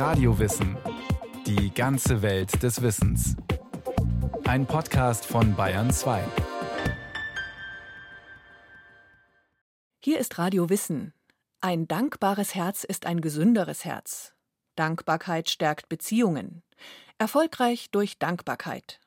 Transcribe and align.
Radiowissen. 0.00 0.78
Die 1.44 1.74
ganze 1.74 2.22
Welt 2.22 2.62
des 2.62 2.80
Wissens. 2.80 3.36
Ein 4.44 4.64
Podcast 4.64 5.26
von 5.26 5.54
Bayern 5.54 5.92
2. 5.92 6.24
Hier 10.02 10.18
ist 10.18 10.38
Radio 10.38 10.70
Wissen. 10.70 11.12
Ein 11.60 11.86
dankbares 11.86 12.54
Herz 12.54 12.84
ist 12.84 13.04
ein 13.04 13.20
gesünderes 13.20 13.84
Herz. 13.84 14.32
Dankbarkeit 14.74 15.50
stärkt 15.50 15.90
Beziehungen. 15.90 16.62
Erfolgreich 17.18 17.90
durch 17.90 18.18
Dankbarkeit. 18.18 19.00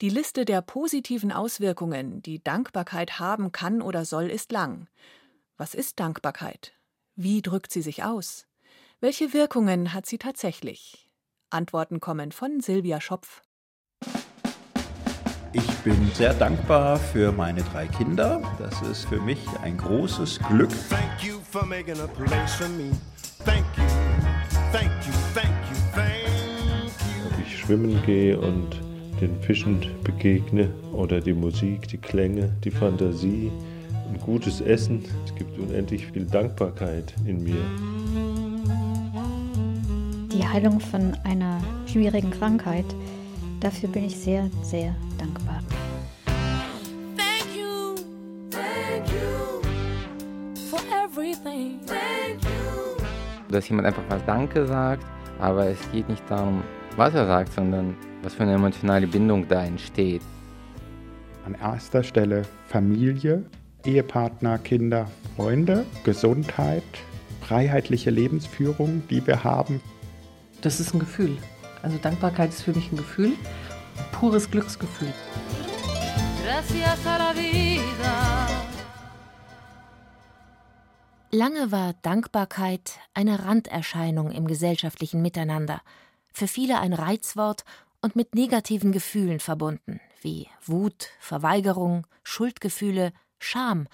Die 0.00 0.10
Liste 0.10 0.44
der 0.44 0.62
positiven 0.62 1.30
Auswirkungen, 1.30 2.22
die 2.22 2.42
Dankbarkeit 2.42 3.20
haben 3.20 3.52
kann 3.52 3.80
oder 3.80 4.04
soll, 4.04 4.30
ist 4.30 4.50
lang. 4.50 4.88
Was 5.56 5.74
ist 5.74 6.00
Dankbarkeit? 6.00 6.72
Wie 7.14 7.40
drückt 7.40 7.70
sie 7.70 7.82
sich 7.82 8.02
aus? 8.02 8.47
Welche 9.00 9.32
Wirkungen 9.32 9.94
hat 9.94 10.06
sie 10.06 10.18
tatsächlich? 10.18 11.08
Antworten 11.50 12.00
kommen 12.00 12.32
von 12.32 12.58
Silvia 12.58 13.00
Schopf. 13.00 13.42
Ich 15.52 15.68
bin 15.84 16.10
sehr 16.14 16.34
dankbar 16.34 16.96
für 16.96 17.30
meine 17.30 17.62
drei 17.62 17.86
Kinder. 17.86 18.42
Das 18.58 18.82
ist 18.82 19.04
für 19.04 19.20
mich 19.20 19.38
ein 19.62 19.76
großes 19.76 20.40
Glück. 20.48 20.70
Thank 20.90 21.22
you 21.22 21.38
for 21.48 21.64
making 21.64 22.00
a 22.00 22.08
place 22.08 22.56
for 22.56 22.68
me. 22.70 22.90
Thank 23.44 23.64
you, 23.76 23.84
thank 24.72 24.90
you, 25.06 25.12
thank 25.32 25.54
you, 25.70 25.76
thank 25.94 26.18
you. 26.18 27.26
Ob 27.32 27.46
ich 27.46 27.56
schwimmen 27.56 28.02
gehe 28.04 28.36
und 28.36 28.80
den 29.20 29.40
Fischen 29.42 29.80
begegne 30.02 30.74
oder 30.92 31.20
die 31.20 31.34
Musik, 31.34 31.86
die 31.86 31.98
Klänge, 31.98 32.52
die 32.64 32.72
Fantasie, 32.72 33.52
ein 34.08 34.18
gutes 34.18 34.60
Essen. 34.60 35.04
Es 35.24 35.32
gibt 35.36 35.56
unendlich 35.56 36.08
viel 36.08 36.24
Dankbarkeit 36.24 37.14
in 37.26 37.44
mir. 37.44 37.97
Die 40.38 40.46
Heilung 40.46 40.78
von 40.78 41.16
einer 41.24 41.60
schwierigen 41.86 42.30
Krankheit, 42.30 42.84
dafür 43.58 43.88
bin 43.88 44.04
ich 44.04 44.16
sehr, 44.16 44.48
sehr 44.62 44.94
dankbar. 45.18 45.60
Thank 47.16 47.56
you, 47.56 47.96
thank 48.48 49.08
you 49.10 49.60
for 50.70 50.78
everything. 51.04 51.80
Thank 51.86 52.44
you. 52.44 53.02
Dass 53.50 53.68
jemand 53.68 53.88
einfach 53.88 54.08
mal 54.08 54.20
Danke 54.26 54.64
sagt, 54.64 55.04
aber 55.40 55.66
es 55.66 55.78
geht 55.90 56.08
nicht 56.08 56.22
darum, 56.30 56.62
was 56.94 57.14
er 57.14 57.26
sagt, 57.26 57.54
sondern 57.54 57.96
was 58.22 58.34
für 58.34 58.44
eine 58.44 58.54
emotionale 58.54 59.08
Bindung 59.08 59.48
da 59.48 59.64
entsteht. 59.64 60.22
An 61.46 61.56
erster 61.60 62.04
Stelle 62.04 62.42
Familie, 62.68 63.44
Ehepartner, 63.84 64.58
Kinder, 64.58 65.08
Freunde, 65.34 65.84
Gesundheit, 66.04 66.84
freiheitliche 67.40 68.10
Lebensführung, 68.10 69.02
die 69.10 69.26
wir 69.26 69.42
haben. 69.42 69.80
Das 70.60 70.80
ist 70.80 70.92
ein 70.92 70.98
Gefühl. 70.98 71.38
Also 71.82 71.98
Dankbarkeit 71.98 72.50
ist 72.50 72.62
für 72.62 72.72
mich 72.72 72.90
ein 72.90 72.96
Gefühl, 72.96 73.36
ein 73.96 74.10
pures 74.10 74.50
Glücksgefühl. 74.50 75.12
Lange 81.30 81.70
war 81.70 81.94
Dankbarkeit 82.02 82.98
eine 83.14 83.44
Randerscheinung 83.44 84.32
im 84.32 84.48
gesellschaftlichen 84.48 85.22
Miteinander, 85.22 85.80
für 86.32 86.48
viele 86.48 86.80
ein 86.80 86.92
Reizwort 86.92 87.64
und 88.00 88.16
mit 88.16 88.34
negativen 88.34 88.90
Gefühlen 88.90 89.38
verbunden, 89.38 90.00
wie 90.22 90.48
Wut, 90.64 91.10
Verweigerung, 91.20 92.06
Schuldgefühle, 92.24 93.12
Scham, 93.38 93.86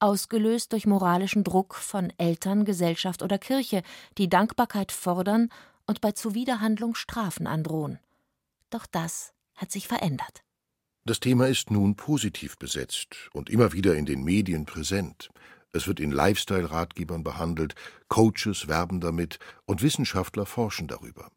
ausgelöst 0.00 0.72
durch 0.72 0.86
moralischen 0.86 1.44
Druck 1.44 1.74
von 1.76 2.12
Eltern, 2.18 2.64
Gesellschaft 2.64 3.22
oder 3.22 3.38
Kirche, 3.38 3.82
die 4.18 4.28
Dankbarkeit 4.28 4.90
fordern 4.90 5.48
und 5.86 6.00
bei 6.00 6.12
Zuwiderhandlung 6.12 6.94
Strafen 6.94 7.46
androhen. 7.46 7.98
Doch 8.70 8.86
das 8.86 9.32
hat 9.54 9.70
sich 9.70 9.88
verändert. 9.88 10.42
Das 11.04 11.20
Thema 11.20 11.48
ist 11.48 11.70
nun 11.70 11.96
positiv 11.96 12.56
besetzt 12.58 13.28
und 13.32 13.50
immer 13.50 13.72
wieder 13.72 13.96
in 13.96 14.06
den 14.06 14.22
Medien 14.22 14.66
präsent. 14.66 15.30
Es 15.72 15.86
wird 15.86 16.00
in 16.00 16.12
Lifestyle-Ratgebern 16.12 17.24
behandelt, 17.24 17.74
Coaches 18.08 18.68
werben 18.68 19.00
damit 19.00 19.38
und 19.64 19.82
Wissenschaftler 19.82 20.46
forschen 20.46 20.86
darüber. 20.86 21.30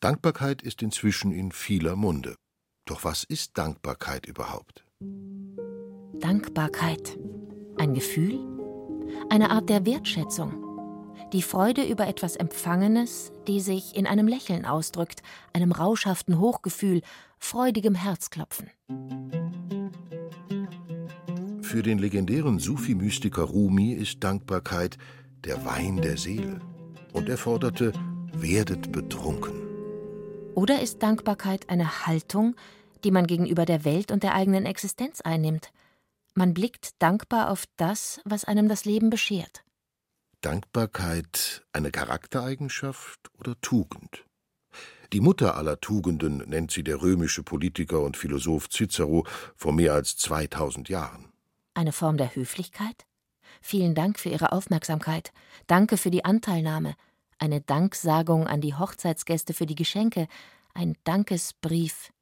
Dankbarkeit 0.00 0.60
ist 0.62 0.82
inzwischen 0.82 1.32
in 1.32 1.52
vieler 1.52 1.96
Munde. 1.96 2.36
Doch 2.84 3.04
was 3.04 3.24
ist 3.24 3.56
Dankbarkeit 3.56 4.26
überhaupt? 4.26 4.84
Dankbarkeit. 6.20 7.18
Ein 7.78 7.94
Gefühl? 7.94 8.38
Eine 9.30 9.50
Art 9.50 9.68
der 9.70 9.86
Wertschätzung. 9.86 10.69
Die 11.32 11.42
Freude 11.42 11.84
über 11.84 12.08
etwas 12.08 12.34
Empfangenes, 12.34 13.30
die 13.46 13.60
sich 13.60 13.94
in 13.94 14.08
einem 14.08 14.26
Lächeln 14.26 14.66
ausdrückt, 14.66 15.22
einem 15.52 15.70
rauschhaften 15.70 16.40
Hochgefühl, 16.40 17.02
freudigem 17.38 17.94
Herzklopfen. 17.94 18.68
Für 21.62 21.84
den 21.84 22.00
legendären 22.00 22.58
Sufi-Mystiker 22.58 23.44
Rumi 23.44 23.92
ist 23.92 24.24
Dankbarkeit 24.24 24.98
der 25.44 25.64
Wein 25.64 26.02
der 26.02 26.16
Seele. 26.16 26.58
Und 27.12 27.28
er 27.28 27.38
forderte, 27.38 27.92
werdet 28.32 28.90
betrunken. 28.90 29.52
Oder 30.56 30.82
ist 30.82 31.00
Dankbarkeit 31.00 31.68
eine 31.70 32.06
Haltung, 32.06 32.56
die 33.04 33.12
man 33.12 33.28
gegenüber 33.28 33.66
der 33.66 33.84
Welt 33.84 34.10
und 34.10 34.24
der 34.24 34.34
eigenen 34.34 34.66
Existenz 34.66 35.20
einnimmt? 35.20 35.70
Man 36.34 36.54
blickt 36.54 37.00
dankbar 37.00 37.50
auf 37.50 37.66
das, 37.76 38.20
was 38.24 38.44
einem 38.44 38.68
das 38.68 38.84
Leben 38.84 39.10
beschert. 39.10 39.62
Dankbarkeit 40.40 41.64
eine 41.72 41.90
Charaktereigenschaft 41.90 43.30
oder 43.38 43.60
Tugend? 43.60 44.24
Die 45.12 45.20
Mutter 45.20 45.56
aller 45.56 45.80
Tugenden 45.80 46.38
nennt 46.48 46.70
sie 46.70 46.84
der 46.84 47.02
römische 47.02 47.42
Politiker 47.42 48.00
und 48.00 48.16
Philosoph 48.16 48.68
Cicero 48.70 49.26
vor 49.56 49.72
mehr 49.72 49.94
als 49.94 50.16
2000 50.16 50.88
Jahren. 50.88 51.32
Eine 51.74 51.92
Form 51.92 52.16
der 52.16 52.34
Höflichkeit? 52.34 53.06
Vielen 53.60 53.94
Dank 53.94 54.18
für 54.18 54.28
Ihre 54.28 54.52
Aufmerksamkeit. 54.52 55.32
Danke 55.66 55.96
für 55.96 56.10
die 56.10 56.24
Anteilnahme 56.24 56.94
eine 57.40 57.60
Danksagung 57.60 58.46
an 58.46 58.60
die 58.60 58.74
Hochzeitsgäste 58.74 59.54
für 59.54 59.66
die 59.66 59.74
Geschenke, 59.74 60.28
ein 60.74 60.96
Dankesbrief. 61.04 62.12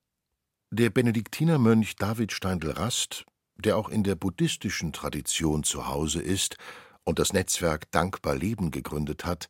Der 0.70 0.90
Benediktinermönch 0.90 1.96
David 1.96 2.32
Steindl-Rast, 2.32 3.24
der 3.56 3.76
auch 3.76 3.88
in 3.88 4.04
der 4.04 4.14
buddhistischen 4.14 4.92
Tradition 4.92 5.64
zu 5.64 5.88
Hause 5.88 6.22
ist 6.22 6.56
und 7.08 7.18
das 7.18 7.32
Netzwerk 7.32 7.90
Dankbar 7.90 8.36
Leben 8.36 8.70
gegründet 8.70 9.24
hat, 9.24 9.48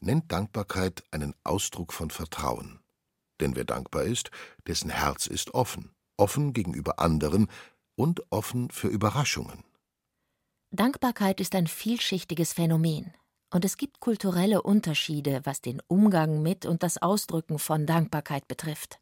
nennt 0.00 0.30
Dankbarkeit 0.30 1.04
einen 1.10 1.34
Ausdruck 1.42 1.94
von 1.94 2.10
Vertrauen. 2.10 2.80
Denn 3.40 3.56
wer 3.56 3.64
dankbar 3.64 4.02
ist, 4.02 4.30
dessen 4.66 4.90
Herz 4.90 5.26
ist 5.26 5.54
offen, 5.54 5.90
offen 6.18 6.52
gegenüber 6.52 6.98
anderen 6.98 7.48
und 7.96 8.30
offen 8.30 8.70
für 8.70 8.88
Überraschungen. 8.88 9.64
Dankbarkeit 10.70 11.40
ist 11.40 11.54
ein 11.54 11.66
vielschichtiges 11.66 12.52
Phänomen. 12.52 13.14
Und 13.50 13.64
es 13.64 13.78
gibt 13.78 14.00
kulturelle 14.00 14.60
Unterschiede, 14.60 15.40
was 15.44 15.62
den 15.62 15.80
Umgang 15.88 16.42
mit 16.42 16.66
und 16.66 16.82
das 16.82 17.00
Ausdrücken 17.00 17.58
von 17.58 17.86
Dankbarkeit 17.86 18.46
betrifft. 18.48 19.00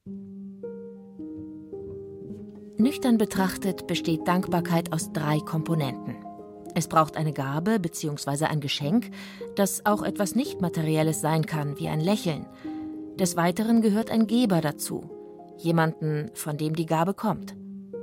Nüchtern 2.79 3.19
betrachtet 3.19 3.89
besteht 3.89 4.29
Dankbarkeit 4.29 4.93
aus 4.93 5.11
drei 5.13 5.41
Komponenten. 5.41 6.26
Es 6.77 6.89
braucht 6.89 7.17
eine 7.17 7.33
Gabe 7.33 7.81
bzw. 7.81 8.45
ein 8.45 8.61
Geschenk, 8.61 9.11
das 9.55 9.87
auch 9.87 10.03
etwas 10.03 10.35
Nichtmaterielles 10.35 11.23
sein 11.23 11.47
kann, 11.47 11.79
wie 11.79 11.89
ein 11.89 12.01
Lächeln. 12.01 12.45
Des 13.19 13.35
Weiteren 13.35 13.81
gehört 13.81 14.11
ein 14.11 14.27
Geber 14.27 14.61
dazu, 14.61 15.09
jemanden, 15.57 16.31
von 16.35 16.59
dem 16.59 16.77
die 16.77 16.85
Gabe 16.85 17.15
kommt. 17.15 17.57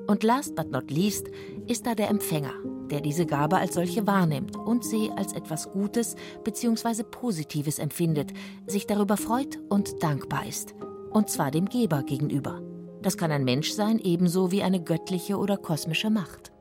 Und 0.07 0.23
last 0.23 0.55
but 0.55 0.71
not 0.71 0.89
least 0.89 1.27
ist 1.67 1.85
da 1.85 1.93
der 1.93 2.09
Empfänger, 2.09 2.53
der 2.89 3.01
diese 3.01 3.27
Gabe 3.27 3.57
als 3.57 3.75
solche 3.75 4.07
wahrnimmt 4.07 4.57
und 4.57 4.83
sie 4.83 5.11
als 5.15 5.33
etwas 5.33 5.71
Gutes 5.71 6.15
bzw. 6.43 7.03
Positives 7.03 7.77
empfindet, 7.77 8.33
sich 8.65 8.87
darüber 8.87 9.17
freut 9.17 9.59
und 9.69 10.01
dankbar 10.01 10.47
ist. 10.47 10.73
Und 11.11 11.29
zwar 11.29 11.51
dem 11.51 11.69
Geber 11.69 12.01
gegenüber. 12.01 12.59
Das 13.03 13.17
kann 13.17 13.31
ein 13.31 13.43
Mensch 13.43 13.71
sein, 13.71 13.99
ebenso 13.99 14.51
wie 14.51 14.63
eine 14.63 14.81
göttliche 14.83 15.37
oder 15.37 15.57
kosmische 15.57 16.09
Macht. 16.09 16.52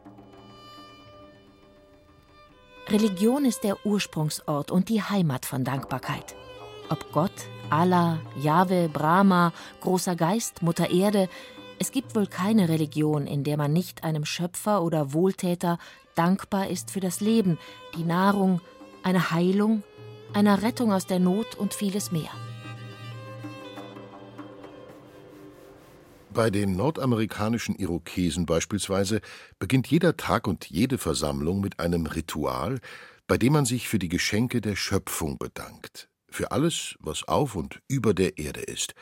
Religion 2.92 3.46
ist 3.46 3.64
der 3.64 3.86
Ursprungsort 3.86 4.70
und 4.70 4.90
die 4.90 5.02
Heimat 5.02 5.46
von 5.46 5.64
Dankbarkeit. 5.64 6.36
Ob 6.90 7.10
Gott, 7.10 7.32
Allah, 7.70 8.20
Jahwe, 8.38 8.90
Brahma, 8.92 9.54
großer 9.80 10.14
Geist, 10.14 10.60
Mutter 10.60 10.90
Erde, 10.90 11.30
es 11.78 11.90
gibt 11.90 12.14
wohl 12.14 12.26
keine 12.26 12.68
Religion, 12.68 13.26
in 13.26 13.44
der 13.44 13.56
man 13.56 13.72
nicht 13.72 14.04
einem 14.04 14.26
Schöpfer 14.26 14.82
oder 14.82 15.14
Wohltäter 15.14 15.78
dankbar 16.16 16.68
ist 16.68 16.90
für 16.90 17.00
das 17.00 17.22
Leben, 17.22 17.58
die 17.96 18.04
Nahrung, 18.04 18.60
eine 19.02 19.30
Heilung, 19.30 19.82
einer 20.34 20.60
Rettung 20.60 20.92
aus 20.92 21.06
der 21.06 21.18
Not 21.18 21.54
und 21.54 21.72
vieles 21.72 22.12
mehr. 22.12 22.30
Bei 26.34 26.49
den 26.49 26.76
nordamerikanischen 26.76 27.75
Irokesen 27.75 28.46
beispielsweise 28.46 29.20
beginnt 29.58 29.88
jeder 29.88 30.17
Tag 30.17 30.46
und 30.46 30.70
jede 30.70 30.96
Versammlung 30.96 31.61
mit 31.61 31.79
einem 31.79 32.06
Ritual, 32.06 32.81
bei 33.26 33.37
dem 33.37 33.52
man 33.52 33.67
sich 33.67 33.87
für 33.88 33.99
die 33.99 34.08
Geschenke 34.08 34.62
der 34.62 34.75
Schöpfung 34.75 35.37
bedankt, 35.37 36.08
für 36.31 36.50
alles, 36.50 36.96
was 37.00 37.29
auf 37.29 37.55
und 37.55 37.82
über 37.87 38.14
der 38.14 38.38
Erde 38.38 38.61
ist. 38.61 38.94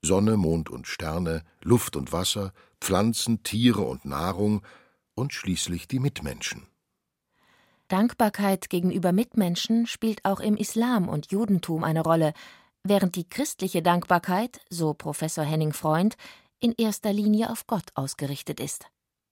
Sonne, 0.00 0.36
Mond 0.36 0.70
und 0.70 0.86
Sterne, 0.86 1.42
Luft 1.60 1.96
und 1.96 2.12
Wasser, 2.12 2.52
Pflanzen, 2.80 3.42
Tiere 3.42 3.82
und 3.82 4.04
Nahrung 4.04 4.62
und 5.16 5.32
schließlich 5.32 5.88
die 5.88 5.98
Mitmenschen. 5.98 6.68
Dankbarkeit 7.88 8.70
gegenüber 8.70 9.10
Mitmenschen 9.10 9.88
spielt 9.88 10.24
auch 10.24 10.38
im 10.38 10.56
Islam 10.56 11.08
und 11.08 11.32
Judentum 11.32 11.82
eine 11.82 12.02
Rolle, 12.02 12.32
während 12.84 13.16
die 13.16 13.28
christliche 13.28 13.82
Dankbarkeit, 13.82 14.60
so 14.70 14.94
Professor 14.94 15.44
Henning 15.44 15.72
Freund, 15.72 16.16
in 16.60 16.74
erster 16.76 17.12
Linie 17.12 17.50
auf 17.50 17.66
Gott 17.66 17.86
ausgerichtet 17.94 18.60
ist. 18.60 18.86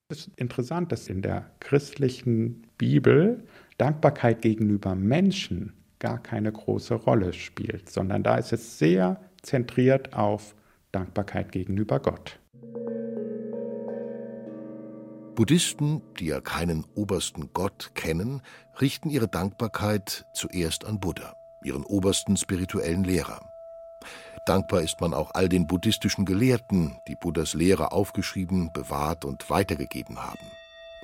Es 0.09 0.27
ist 0.27 0.37
interessant, 0.37 0.93
dass 0.93 1.09
in 1.09 1.23
der 1.23 1.51
christlichen 1.61 2.63
Bibel 2.77 3.47
Dankbarkeit 3.79 4.43
gegenüber 4.43 4.95
Menschen 4.95 5.73
gar 5.99 6.23
keine 6.23 6.53
große 6.53 6.95
Rolle 6.95 7.33
spielt, 7.33 7.89
sondern 7.91 8.23
da 8.23 8.37
ist 8.37 8.53
es 8.53 8.79
sehr 8.79 9.21
zentriert 9.43 10.13
auf 10.15 10.55
Dankbarkeit 10.93 11.51
gegenüber 11.53 12.01
Gott. 12.01 12.39
Buddhisten, 15.35 16.03
die 16.21 16.27
ja 16.27 16.41
keinen 16.41 16.85
obersten 16.95 17.53
Gott 17.53 17.93
kennen, 17.95 18.41
richten 18.81 19.11
ihre 19.11 19.27
Dankbarkeit 19.27 20.27
zuerst 20.35 20.85
an 20.85 21.01
Buddha, 21.01 21.35
ihren 21.65 21.85
obersten 21.85 22.37
spirituellen 22.37 23.03
Lehrer. 23.03 23.54
Dankbar 24.45 24.83
ist 24.83 25.01
man 25.01 25.15
auch 25.15 25.31
all 25.33 25.49
den 25.49 25.67
buddhistischen 25.67 26.27
Gelehrten, 26.27 26.99
die 27.09 27.17
Buddhas 27.17 27.55
Lehre 27.55 27.93
aufgeschrieben, 27.93 28.73
bewahrt 28.73 29.25
und 29.25 29.49
weitergegeben 29.49 30.23
haben. 30.23 30.51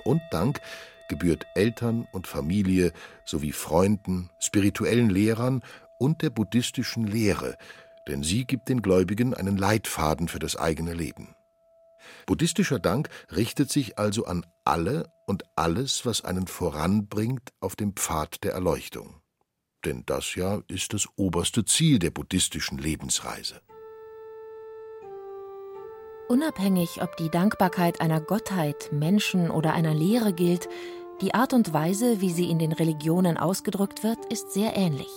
Und 0.03 0.21
Dank 0.29 0.61
gebührt 1.09 1.45
Eltern 1.55 2.07
und 2.11 2.27
Familie 2.27 2.93
sowie 3.25 3.51
Freunden, 3.51 4.29
spirituellen 4.39 5.09
Lehrern 5.09 5.63
und 5.97 6.21
der 6.21 6.29
buddhistischen 6.29 7.05
Lehre, 7.05 7.57
denn 8.07 8.23
sie 8.23 8.45
gibt 8.45 8.69
den 8.69 8.81
Gläubigen 8.81 9.33
einen 9.33 9.57
Leitfaden 9.57 10.27
für 10.27 10.39
das 10.39 10.55
eigene 10.55 10.93
Leben. 10.93 11.35
Buddhistischer 12.25 12.79
Dank 12.79 13.09
richtet 13.35 13.71
sich 13.71 13.97
also 13.97 14.25
an 14.25 14.45
alle 14.65 15.11
und 15.25 15.45
alles, 15.55 16.05
was 16.05 16.23
einen 16.23 16.47
voranbringt 16.47 17.51
auf 17.59 17.75
dem 17.75 17.95
Pfad 17.95 18.43
der 18.43 18.53
Erleuchtung. 18.53 19.20
Denn 19.85 20.03
das 20.05 20.35
ja 20.35 20.61
ist 20.67 20.93
das 20.93 21.07
oberste 21.15 21.65
Ziel 21.65 21.99
der 21.99 22.11
buddhistischen 22.11 22.77
Lebensreise. 22.77 23.61
Unabhängig, 26.27 27.01
ob 27.01 27.17
die 27.17 27.29
Dankbarkeit 27.29 27.99
einer 27.99 28.21
Gottheit, 28.21 28.89
Menschen 28.93 29.51
oder 29.51 29.73
einer 29.73 29.93
Lehre 29.93 30.31
gilt, 30.33 30.69
die 31.19 31.33
Art 31.33 31.53
und 31.53 31.73
Weise, 31.73 32.21
wie 32.21 32.31
sie 32.31 32.49
in 32.49 32.57
den 32.57 32.71
Religionen 32.71 33.37
ausgedrückt 33.37 34.03
wird, 34.03 34.17
ist 34.31 34.53
sehr 34.53 34.75
ähnlich. 34.75 35.09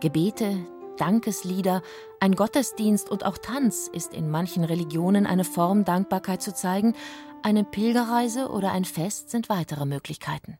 Gebete, 0.00 0.56
Dankeslieder, 0.96 1.82
ein 2.18 2.34
Gottesdienst 2.34 3.10
und 3.10 3.24
auch 3.24 3.38
Tanz 3.38 3.88
ist 3.92 4.14
in 4.14 4.30
manchen 4.30 4.64
Religionen 4.64 5.26
eine 5.26 5.44
Form, 5.44 5.84
Dankbarkeit 5.84 6.42
zu 6.42 6.54
zeigen, 6.54 6.94
eine 7.42 7.62
Pilgerreise 7.64 8.48
oder 8.48 8.72
ein 8.72 8.84
Fest 8.84 9.30
sind 9.30 9.48
weitere 9.48 9.86
Möglichkeiten. 9.86 10.58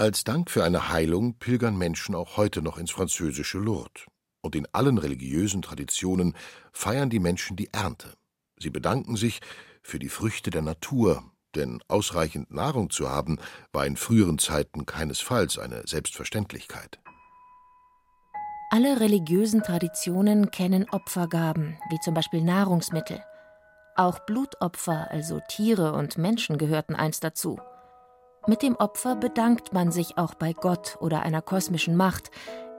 Als 0.00 0.22
Dank 0.22 0.48
für 0.48 0.62
eine 0.62 0.90
Heilung 0.90 1.34
pilgern 1.40 1.76
Menschen 1.76 2.14
auch 2.14 2.36
heute 2.36 2.62
noch 2.62 2.78
ins 2.78 2.92
französische 2.92 3.58
Lourdes. 3.58 4.06
Und 4.40 4.54
in 4.54 4.68
allen 4.70 4.96
religiösen 4.96 5.60
Traditionen 5.60 6.36
feiern 6.72 7.10
die 7.10 7.18
Menschen 7.18 7.56
die 7.56 7.72
Ernte. 7.72 8.14
Sie 8.60 8.70
bedanken 8.70 9.16
sich 9.16 9.40
für 9.82 9.98
die 9.98 10.08
Früchte 10.08 10.50
der 10.50 10.62
Natur, 10.62 11.24
denn 11.56 11.82
ausreichend 11.88 12.52
Nahrung 12.52 12.90
zu 12.90 13.10
haben, 13.10 13.38
war 13.72 13.86
in 13.86 13.96
früheren 13.96 14.38
Zeiten 14.38 14.86
keinesfalls 14.86 15.58
eine 15.58 15.82
Selbstverständlichkeit. 15.84 17.00
Alle 18.70 19.00
religiösen 19.00 19.64
Traditionen 19.64 20.52
kennen 20.52 20.88
Opfergaben, 20.90 21.76
wie 21.90 21.98
zum 21.98 22.14
Beispiel 22.14 22.42
Nahrungsmittel. 22.42 23.20
Auch 23.96 24.20
Blutopfer, 24.20 25.10
also 25.10 25.40
Tiere 25.48 25.92
und 25.94 26.18
Menschen, 26.18 26.56
gehörten 26.56 26.94
einst 26.94 27.24
dazu. 27.24 27.58
Mit 28.48 28.62
dem 28.62 28.76
Opfer 28.76 29.14
bedankt 29.14 29.74
man 29.74 29.92
sich 29.92 30.16
auch 30.16 30.32
bei 30.32 30.54
Gott 30.54 30.96
oder 31.00 31.20
einer 31.20 31.42
kosmischen 31.42 31.96
Macht, 31.96 32.30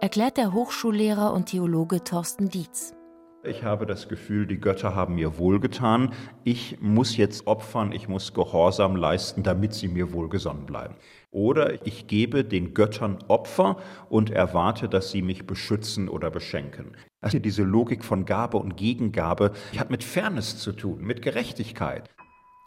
erklärt 0.02 0.38
der 0.38 0.52
Hochschullehrer 0.52 1.32
und 1.32 1.46
Theologe 1.46 2.04
Thorsten 2.04 2.50
Dietz. 2.50 2.96
Ich 3.44 3.64
habe 3.64 3.86
das 3.86 4.10
Gefühl, 4.10 4.48
die 4.48 4.60
Götter 4.60 4.96
haben 4.96 5.14
mir 5.14 5.38
wohlgetan. 5.38 6.12
Ich 6.44 6.82
muss 6.82 7.18
jetzt 7.18 7.46
opfern, 7.46 7.92
ich 7.92 8.08
muss 8.08 8.34
Gehorsam 8.34 8.96
leisten, 8.96 9.44
damit 9.44 9.76
sie 9.76 9.90
mir 9.90 10.12
wohlgesonnen 10.12 10.66
bleiben. 10.66 10.96
Oder 11.30 11.86
ich 11.86 12.08
gebe 12.08 12.44
den 12.44 12.74
Göttern 12.74 13.20
Opfer 13.28 13.78
und 14.10 14.32
erwarte, 14.32 14.90
dass 14.90 15.12
sie 15.12 15.22
mich 15.22 15.46
beschützen 15.46 16.10
oder 16.10 16.32
beschenken. 16.32 16.98
Also 17.22 17.38
diese 17.38 17.62
Logik 17.62 18.04
von 18.04 18.26
Gabe 18.26 18.58
und 18.58 18.76
Gegengabe 18.76 19.52
hat 19.78 19.92
mit 19.92 20.04
Fairness 20.04 20.58
zu 20.58 20.72
tun, 20.72 21.04
mit 21.04 21.22
Gerechtigkeit. 21.22 22.10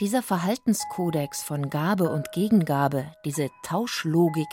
Dieser 0.03 0.21
Verhaltenskodex 0.21 1.45
von 1.45 1.71
Gabe 1.71 2.11
und 2.11 2.33
Gegengabe, 2.33 3.13
diese 3.25 3.51
Tauschlogik, 3.63 4.49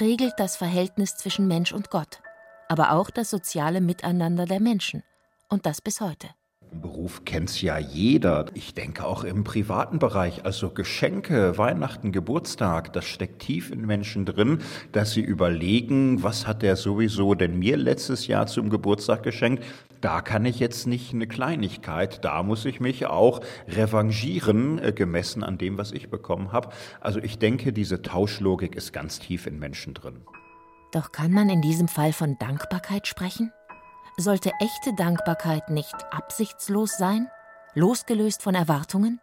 regelt 0.00 0.32
das 0.36 0.56
Verhältnis 0.56 1.14
zwischen 1.14 1.46
Mensch 1.46 1.70
und 1.70 1.90
Gott, 1.90 2.20
aber 2.68 2.90
auch 2.90 3.08
das 3.10 3.30
soziale 3.30 3.80
Miteinander 3.80 4.46
der 4.46 4.58
Menschen. 4.58 5.04
Und 5.48 5.64
das 5.64 5.80
bis 5.80 6.00
heute. 6.00 6.30
Beruf 6.72 7.24
kennt's 7.24 7.60
ja 7.60 7.78
jeder. 7.78 8.46
Ich 8.54 8.74
denke 8.74 9.04
auch 9.04 9.24
im 9.24 9.42
privaten 9.42 9.98
Bereich. 9.98 10.44
Also 10.44 10.70
Geschenke, 10.70 11.58
Weihnachten, 11.58 12.12
Geburtstag, 12.12 12.92
das 12.92 13.06
steckt 13.06 13.40
tief 13.40 13.70
in 13.72 13.84
Menschen 13.84 14.24
drin, 14.24 14.60
dass 14.92 15.12
sie 15.12 15.20
überlegen, 15.20 16.22
was 16.22 16.46
hat 16.46 16.62
der 16.62 16.76
sowieso 16.76 17.34
denn 17.34 17.58
mir 17.58 17.76
letztes 17.76 18.28
Jahr 18.28 18.46
zum 18.46 18.70
Geburtstag 18.70 19.22
geschenkt? 19.24 19.64
Da 20.00 20.20
kann 20.20 20.44
ich 20.46 20.60
jetzt 20.60 20.86
nicht 20.86 21.12
eine 21.12 21.26
Kleinigkeit, 21.26 22.24
da 22.24 22.42
muss 22.42 22.64
ich 22.64 22.80
mich 22.80 23.06
auch 23.06 23.40
revanchieren, 23.68 24.78
äh, 24.78 24.92
gemessen 24.92 25.42
an 25.42 25.58
dem, 25.58 25.76
was 25.76 25.92
ich 25.92 26.08
bekommen 26.08 26.52
habe. 26.52 26.70
Also 27.00 27.18
ich 27.20 27.38
denke, 27.38 27.72
diese 27.72 28.00
Tauschlogik 28.00 28.76
ist 28.76 28.92
ganz 28.92 29.18
tief 29.18 29.46
in 29.46 29.58
Menschen 29.58 29.92
drin. 29.92 30.22
Doch 30.92 31.12
kann 31.12 31.32
man 31.32 31.50
in 31.50 31.62
diesem 31.62 31.88
Fall 31.88 32.12
von 32.12 32.36
Dankbarkeit 32.38 33.06
sprechen? 33.06 33.52
Sollte 34.20 34.52
echte 34.60 34.92
Dankbarkeit 34.92 35.70
nicht 35.70 35.94
absichtslos 36.10 36.98
sein, 36.98 37.30
losgelöst 37.72 38.42
von 38.42 38.54
Erwartungen? 38.54 39.18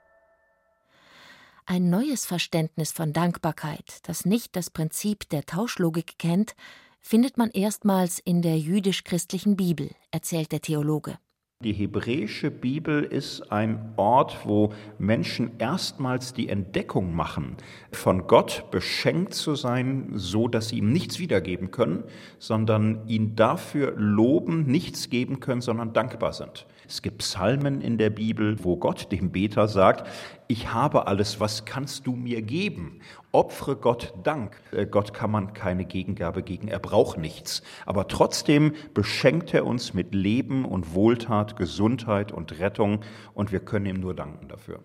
Ein 1.67 1.91
neues 1.91 2.25
Verständnis 2.25 2.93
von 2.93 3.13
Dankbarkeit, 3.13 3.99
das 4.07 4.25
nicht 4.25 4.55
das 4.55 4.71
Prinzip 4.71 5.29
der 5.29 5.45
Tauschlogik 5.45 6.17
kennt, 6.17 6.55
findet 6.99 7.37
man 7.37 7.51
erstmals 7.51 8.17
in 8.17 8.41
der 8.41 8.57
jüdisch-christlichen 8.57 9.55
Bibel, 9.55 9.91
erzählt 10.09 10.51
der 10.51 10.61
Theologe. 10.61 11.19
Die 11.63 11.73
hebräische 11.73 12.51
Bibel 12.51 13.03
ist 13.03 13.51
ein 13.51 13.93
Ort, 13.95 14.45
wo 14.45 14.73
Menschen 14.99 15.57
erstmals 15.57 16.33
die 16.33 16.49
Entdeckung 16.49 17.15
machen, 17.15 17.57
von 17.91 18.27
Gott 18.27 18.69
beschenkt 18.69 19.33
zu 19.33 19.55
sein, 19.55 20.11
so 20.13 20.47
dass 20.47 20.69
sie 20.69 20.77
ihm 20.77 20.93
nichts 20.93 21.17
wiedergeben 21.17 21.71
können, 21.71 22.03
sondern 22.37 23.07
ihn 23.07 23.35
dafür 23.35 23.95
loben, 23.97 24.67
nichts 24.67 25.09
geben 25.09 25.39
können, 25.39 25.61
sondern 25.61 25.93
dankbar 25.93 26.33
sind. 26.33 26.67
Es 26.87 27.01
gibt 27.01 27.17
Psalmen 27.17 27.81
in 27.81 27.97
der 27.97 28.09
Bibel, 28.09 28.63
wo 28.63 28.77
Gott 28.77 29.11
dem 29.11 29.31
Beter 29.31 29.67
sagt, 29.67 30.07
ich 30.47 30.73
habe 30.73 31.07
alles, 31.07 31.41
was 31.41 31.65
kannst 31.65 32.07
du 32.07 32.13
mir 32.13 32.41
geben? 32.41 33.01
Opfere 33.33 33.75
Gott 33.75 34.13
Dank. 34.23 34.61
Äh, 34.71 34.85
Gott 34.85 35.13
kann 35.13 35.29
man 35.29 35.53
keine 35.53 35.83
Gegengabe 35.83 36.43
gegen, 36.43 36.69
er 36.69 36.79
braucht 36.79 37.17
nichts. 37.17 37.61
Aber 37.85 38.07
trotzdem 38.07 38.73
beschenkt 38.93 39.53
er 39.53 39.65
uns 39.65 39.93
mit 39.93 40.15
Leben 40.15 40.63
und 40.63 40.93
Wohltat, 40.93 41.57
Gesundheit 41.57 42.31
und 42.31 42.57
Rettung 42.59 43.01
und 43.33 43.51
wir 43.51 43.59
können 43.59 43.85
ihm 43.85 43.99
nur 43.99 44.15
danken 44.15 44.47
dafür. 44.47 44.79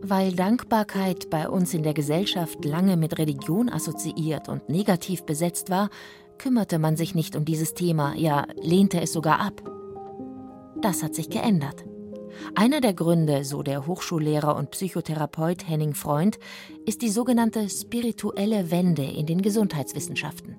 Weil 0.00 0.32
Dankbarkeit 0.32 1.30
bei 1.30 1.48
uns 1.48 1.74
in 1.74 1.82
der 1.84 1.94
Gesellschaft 1.94 2.64
lange 2.64 2.96
mit 2.96 3.18
Religion 3.18 3.68
assoziiert 3.68 4.48
und 4.48 4.68
negativ 4.68 5.24
besetzt 5.24 5.70
war, 5.70 5.90
kümmerte 6.38 6.78
man 6.78 6.96
sich 6.96 7.14
nicht 7.14 7.36
um 7.36 7.44
dieses 7.44 7.74
Thema, 7.74 8.14
ja 8.16 8.46
lehnte 8.60 9.00
es 9.00 9.12
sogar 9.12 9.40
ab. 9.40 9.77
Das 10.80 11.02
hat 11.02 11.14
sich 11.14 11.28
geändert. 11.28 11.84
Einer 12.54 12.80
der 12.80 12.94
Gründe, 12.94 13.44
so 13.44 13.64
der 13.64 13.86
Hochschullehrer 13.86 14.54
und 14.54 14.70
Psychotherapeut 14.70 15.68
Henning 15.68 15.94
Freund, 15.94 16.38
ist 16.86 17.02
die 17.02 17.08
sogenannte 17.08 17.68
spirituelle 17.68 18.70
Wende 18.70 19.02
in 19.02 19.26
den 19.26 19.42
Gesundheitswissenschaften. 19.42 20.56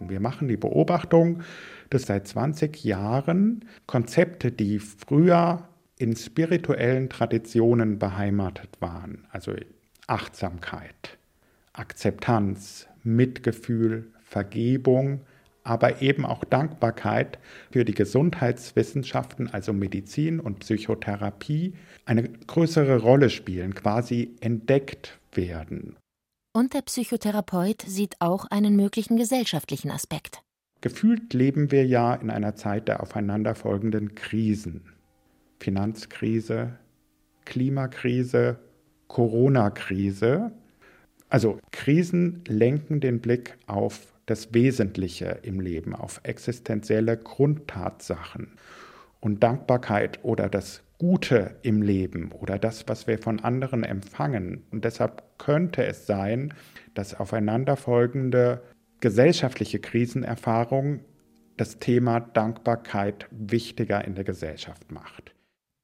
Wir 0.00 0.20
machen 0.20 0.48
die 0.48 0.56
Beobachtung, 0.56 1.42
dass 1.90 2.04
seit 2.04 2.26
20 2.26 2.82
Jahren 2.82 3.66
Konzepte, 3.86 4.50
die 4.50 4.78
früher 4.78 5.68
in 5.98 6.16
spirituellen 6.16 7.08
Traditionen 7.10 7.98
beheimatet 7.98 8.80
waren, 8.80 9.26
also 9.30 9.52
Achtsamkeit, 10.06 11.18
Akzeptanz, 11.72 12.88
Mitgefühl, 13.02 14.10
Vergebung, 14.22 15.20
aber 15.64 16.02
eben 16.02 16.24
auch 16.26 16.44
Dankbarkeit 16.44 17.38
für 17.72 17.84
die 17.84 17.94
Gesundheitswissenschaften, 17.94 19.48
also 19.48 19.72
Medizin 19.72 20.38
und 20.38 20.60
Psychotherapie, 20.60 21.74
eine 22.04 22.28
größere 22.28 22.98
Rolle 23.00 23.30
spielen, 23.30 23.74
quasi 23.74 24.36
entdeckt 24.40 25.18
werden. 25.32 25.96
Und 26.52 26.74
der 26.74 26.82
Psychotherapeut 26.82 27.82
sieht 27.82 28.14
auch 28.20 28.44
einen 28.46 28.76
möglichen 28.76 29.16
gesellschaftlichen 29.16 29.90
Aspekt. 29.90 30.42
Gefühlt 30.82 31.32
leben 31.32 31.72
wir 31.72 31.86
ja 31.86 32.14
in 32.14 32.30
einer 32.30 32.54
Zeit 32.54 32.86
der 32.86 33.02
aufeinanderfolgenden 33.02 34.14
Krisen. 34.14 34.82
Finanzkrise, 35.58 36.78
Klimakrise, 37.46 38.58
Corona-Krise. 39.08 40.52
Also 41.30 41.58
Krisen 41.72 42.44
lenken 42.46 43.00
den 43.00 43.20
Blick 43.20 43.56
auf 43.66 44.13
das 44.26 44.54
Wesentliche 44.54 45.40
im 45.42 45.60
Leben, 45.60 45.94
auf 45.94 46.20
existenzielle 46.22 47.16
Grundtatsachen. 47.16 48.56
Und 49.20 49.42
Dankbarkeit 49.42 50.22
oder 50.22 50.48
das 50.48 50.82
Gute 50.98 51.56
im 51.62 51.82
Leben 51.82 52.30
oder 52.32 52.58
das, 52.58 52.88
was 52.88 53.06
wir 53.06 53.18
von 53.18 53.40
anderen 53.40 53.84
empfangen. 53.84 54.64
Und 54.70 54.84
deshalb 54.84 55.22
könnte 55.38 55.84
es 55.84 56.06
sein, 56.06 56.54
dass 56.94 57.18
aufeinanderfolgende 57.18 58.62
gesellschaftliche 59.00 59.80
Krisenerfahrung 59.80 61.00
das 61.56 61.78
Thema 61.78 62.20
Dankbarkeit 62.20 63.26
wichtiger 63.30 64.04
in 64.04 64.14
der 64.14 64.24
Gesellschaft 64.24 64.90
macht. 64.90 65.34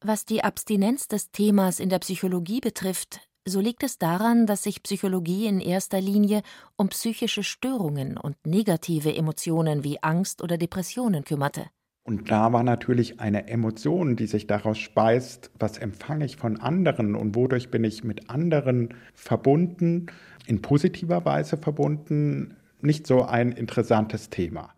Was 0.02 0.24
die 0.24 0.42
Abstinenz 0.42 1.08
des 1.08 1.30
Themas 1.30 1.80
in 1.80 1.90
der 1.90 1.98
Psychologie 1.98 2.60
betrifft, 2.60 3.20
so 3.46 3.60
liegt 3.60 3.82
es 3.82 3.98
daran, 3.98 4.46
dass 4.46 4.62
sich 4.62 4.82
Psychologie 4.82 5.46
in 5.46 5.60
erster 5.60 6.00
Linie 6.00 6.42
um 6.76 6.88
psychische 6.88 7.42
Störungen 7.42 8.16
und 8.16 8.36
negative 8.46 9.14
Emotionen 9.14 9.82
wie 9.84 10.02
Angst 10.02 10.42
oder 10.42 10.58
Depressionen 10.58 11.24
kümmerte. 11.24 11.66
Und 12.02 12.30
da 12.30 12.52
war 12.52 12.62
natürlich 12.62 13.20
eine 13.20 13.48
Emotion, 13.48 14.16
die 14.16 14.26
sich 14.26 14.46
daraus 14.46 14.78
speist, 14.78 15.50
was 15.58 15.78
empfange 15.78 16.24
ich 16.24 16.36
von 16.36 16.58
anderen 16.58 17.14
und 17.14 17.36
wodurch 17.36 17.70
bin 17.70 17.84
ich 17.84 18.04
mit 18.04 18.30
anderen 18.30 18.94
verbunden, 19.14 20.06
in 20.46 20.62
positiver 20.62 21.24
Weise 21.24 21.56
verbunden, 21.56 22.56
nicht 22.80 23.06
so 23.06 23.22
ein 23.22 23.52
interessantes 23.52 24.30
Thema. 24.30 24.74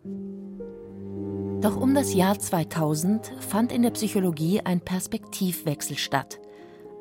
Doch 1.61 1.77
um 1.77 1.95
das 1.95 2.13
Jahr 2.13 2.37
2000 2.37 3.31
fand 3.39 3.71
in 3.71 3.83
der 3.83 3.91
Psychologie 3.91 4.59
ein 4.61 4.81
Perspektivwechsel 4.81 5.97
statt. 5.97 6.39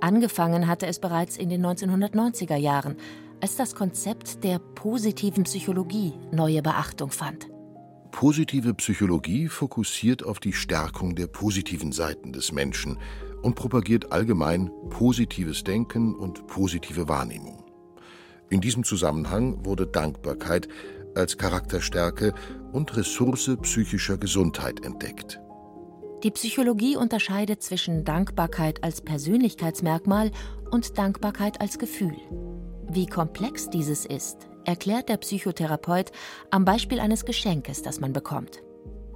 Angefangen 0.02 0.66
hatte 0.66 0.88
es 0.88 0.98
bereits 0.98 1.36
in 1.36 1.48
den 1.48 1.64
1990er 1.64 2.56
Jahren, 2.56 2.96
als 3.40 3.54
das 3.54 3.76
Konzept 3.76 4.42
der 4.42 4.58
positiven 4.58 5.44
Psychologie 5.44 6.12
neue 6.32 6.60
Beachtung 6.60 7.12
fand. 7.12 7.46
Positive 8.10 8.74
Psychologie 8.74 9.46
fokussiert 9.46 10.24
auf 10.24 10.40
die 10.40 10.54
Stärkung 10.54 11.14
der 11.14 11.28
positiven 11.28 11.92
Seiten 11.92 12.32
des 12.32 12.50
Menschen 12.50 12.98
und 13.42 13.54
propagiert 13.54 14.10
allgemein 14.10 14.72
positives 14.90 15.62
Denken 15.62 16.16
und 16.16 16.48
positive 16.48 17.08
Wahrnehmung. 17.08 17.62
In 18.50 18.60
diesem 18.60 18.82
Zusammenhang 18.82 19.64
wurde 19.64 19.86
Dankbarkeit 19.86 20.66
als 21.14 21.38
Charakterstärke 21.38 22.34
und 22.72 22.96
Ressource 22.96 23.56
psychischer 23.62 24.18
Gesundheit 24.18 24.84
entdeckt. 24.84 25.38
Die 26.22 26.30
Psychologie 26.30 26.96
unterscheidet 26.96 27.62
zwischen 27.64 28.04
Dankbarkeit 28.04 28.84
als 28.84 29.00
Persönlichkeitsmerkmal 29.00 30.30
und 30.70 30.96
Dankbarkeit 30.96 31.60
als 31.60 31.80
Gefühl. 31.80 32.14
Wie 32.88 33.06
komplex 33.06 33.70
dieses 33.70 34.06
ist, 34.06 34.48
erklärt 34.64 35.08
der 35.08 35.16
Psychotherapeut 35.16 36.12
am 36.50 36.64
Beispiel 36.64 37.00
eines 37.00 37.24
Geschenkes, 37.24 37.82
das 37.82 37.98
man 37.98 38.12
bekommt. 38.12 38.62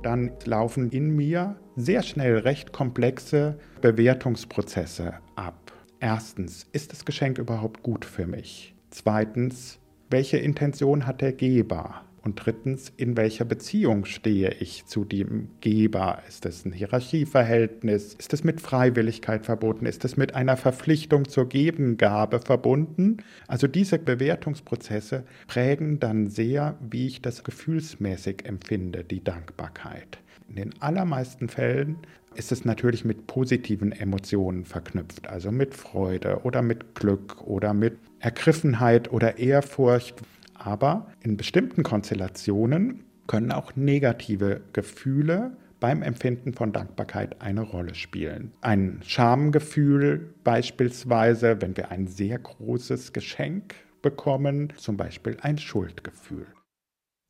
Dann 0.02 0.32
laufen 0.46 0.90
in 0.90 1.10
mir 1.10 1.60
sehr 1.76 2.02
schnell 2.02 2.38
recht 2.38 2.72
komplexe 2.72 3.56
Bewertungsprozesse 3.80 5.14
ab. 5.36 5.72
Erstens, 6.00 6.66
ist 6.72 6.92
das 6.92 7.04
Geschenk 7.04 7.38
überhaupt 7.38 7.84
gut 7.84 8.04
für 8.04 8.26
mich? 8.26 8.74
Zweitens, 8.90 9.78
welche 10.10 10.38
Intention 10.38 11.06
hat 11.06 11.20
der 11.20 11.32
Geber? 11.32 12.02
Und 12.26 12.44
drittens, 12.44 12.92
in 12.96 13.16
welcher 13.16 13.44
Beziehung 13.44 14.04
stehe 14.04 14.50
ich 14.58 14.84
zu 14.86 15.04
dem 15.04 15.46
Geber? 15.60 16.18
Ist 16.26 16.44
es 16.44 16.64
ein 16.64 16.72
Hierarchieverhältnis? 16.72 18.14
Ist 18.14 18.34
es 18.34 18.42
mit 18.42 18.60
Freiwilligkeit 18.60 19.46
verbunden? 19.46 19.86
Ist 19.86 20.04
es 20.04 20.16
mit 20.16 20.34
einer 20.34 20.56
Verpflichtung 20.56 21.28
zur 21.28 21.48
Gebengabe 21.48 22.40
verbunden? 22.40 23.18
Also 23.46 23.68
diese 23.68 24.00
Bewertungsprozesse 24.00 25.22
prägen 25.46 26.00
dann 26.00 26.28
sehr, 26.28 26.76
wie 26.80 27.06
ich 27.06 27.22
das 27.22 27.44
gefühlsmäßig 27.44 28.44
empfinde, 28.44 29.04
die 29.04 29.22
Dankbarkeit. 29.22 30.18
In 30.48 30.56
den 30.56 30.82
allermeisten 30.82 31.48
Fällen 31.48 31.98
ist 32.34 32.50
es 32.50 32.64
natürlich 32.64 33.04
mit 33.04 33.28
positiven 33.28 33.92
Emotionen 33.92 34.64
verknüpft, 34.64 35.28
also 35.28 35.52
mit 35.52 35.74
Freude 35.74 36.40
oder 36.42 36.60
mit 36.62 36.96
Glück 36.96 37.40
oder 37.42 37.72
mit 37.72 37.98
Ergriffenheit 38.18 39.12
oder 39.12 39.38
Ehrfurcht, 39.38 40.22
aber 40.66 41.06
in 41.20 41.36
bestimmten 41.36 41.82
Konstellationen 41.82 43.04
können 43.26 43.52
auch 43.52 43.76
negative 43.76 44.62
Gefühle 44.72 45.56
beim 45.78 46.02
Empfinden 46.02 46.54
von 46.54 46.72
Dankbarkeit 46.72 47.40
eine 47.40 47.62
Rolle 47.62 47.94
spielen. 47.94 48.52
Ein 48.60 49.00
Schamgefühl 49.04 50.34
beispielsweise, 50.42 51.60
wenn 51.60 51.76
wir 51.76 51.90
ein 51.90 52.06
sehr 52.06 52.38
großes 52.38 53.12
Geschenk 53.12 53.74
bekommen, 54.02 54.72
zum 54.76 54.96
Beispiel 54.96 55.36
ein 55.40 55.58
Schuldgefühl. 55.58 56.46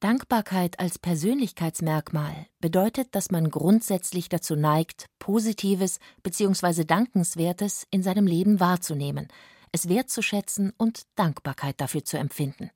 Dankbarkeit 0.01 0.79
als 0.79 0.99
Persönlichkeitsmerkmal 0.99 2.47
bedeutet, 2.61 3.15
dass 3.15 3.31
man 3.31 3.51
grundsätzlich 3.51 4.29
dazu 4.29 4.55
neigt, 4.55 5.07
Positives 5.19 5.99
bzw. 6.23 6.85
Dankenswertes 6.85 7.87
in 7.91 8.03
seinem 8.03 8.27
Leben 8.27 8.61
wahrzunehmen, 8.61 9.29
es 9.73 9.89
wertzuschätzen 9.89 10.73
und 10.77 11.03
Dankbarkeit 11.17 11.81
dafür 11.81 12.05
zu 12.05 12.19
empfinden. 12.19 12.71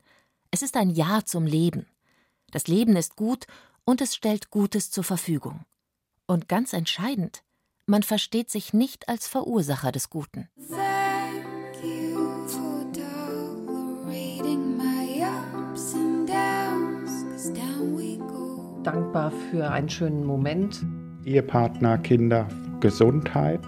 Es 0.52 0.62
ist 0.62 0.76
ein 0.76 0.90
Ja 0.90 1.20
zum 1.24 1.46
Leben. 1.46 1.86
Das 2.50 2.66
Leben 2.66 2.96
ist 2.96 3.14
gut 3.14 3.46
und 3.84 4.00
es 4.00 4.16
stellt 4.16 4.50
Gutes 4.50 4.90
zur 4.90 5.04
Verfügung. 5.04 5.60
Und 6.26 6.48
ganz 6.48 6.72
entscheidend, 6.72 7.44
man 7.86 8.02
versteht 8.02 8.50
sich 8.50 8.72
nicht 8.72 9.08
als 9.08 9.28
Verursacher 9.28 9.92
des 9.92 10.10
Guten. 10.10 10.48
Dankbar 18.82 19.30
für 19.50 19.70
einen 19.70 19.88
schönen 19.88 20.26
Moment. 20.26 20.84
Ehepartner, 21.24 21.98
Kinder, 21.98 22.48
Gesundheit. 22.80 23.60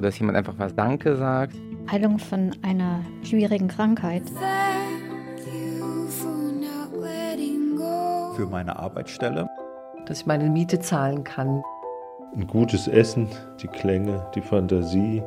Dass 0.00 0.18
jemand 0.18 0.36
einfach 0.36 0.54
was 0.58 0.74
Danke 0.74 1.16
sagt. 1.16 1.54
Heilung 1.88 2.18
von 2.18 2.56
einer 2.62 3.04
schwierigen 3.22 3.68
Krankheit. 3.68 4.24
Für 8.38 8.46
meine 8.46 8.78
Arbeitsstelle. 8.78 9.48
Dass 10.06 10.20
ich 10.20 10.26
meine 10.26 10.48
Miete 10.48 10.78
zahlen 10.78 11.24
kann. 11.24 11.60
Ein 12.36 12.46
gutes 12.46 12.86
Essen, 12.86 13.26
die 13.60 13.66
Klänge, 13.66 14.30
die 14.32 14.40
Fantasie. 14.40 15.24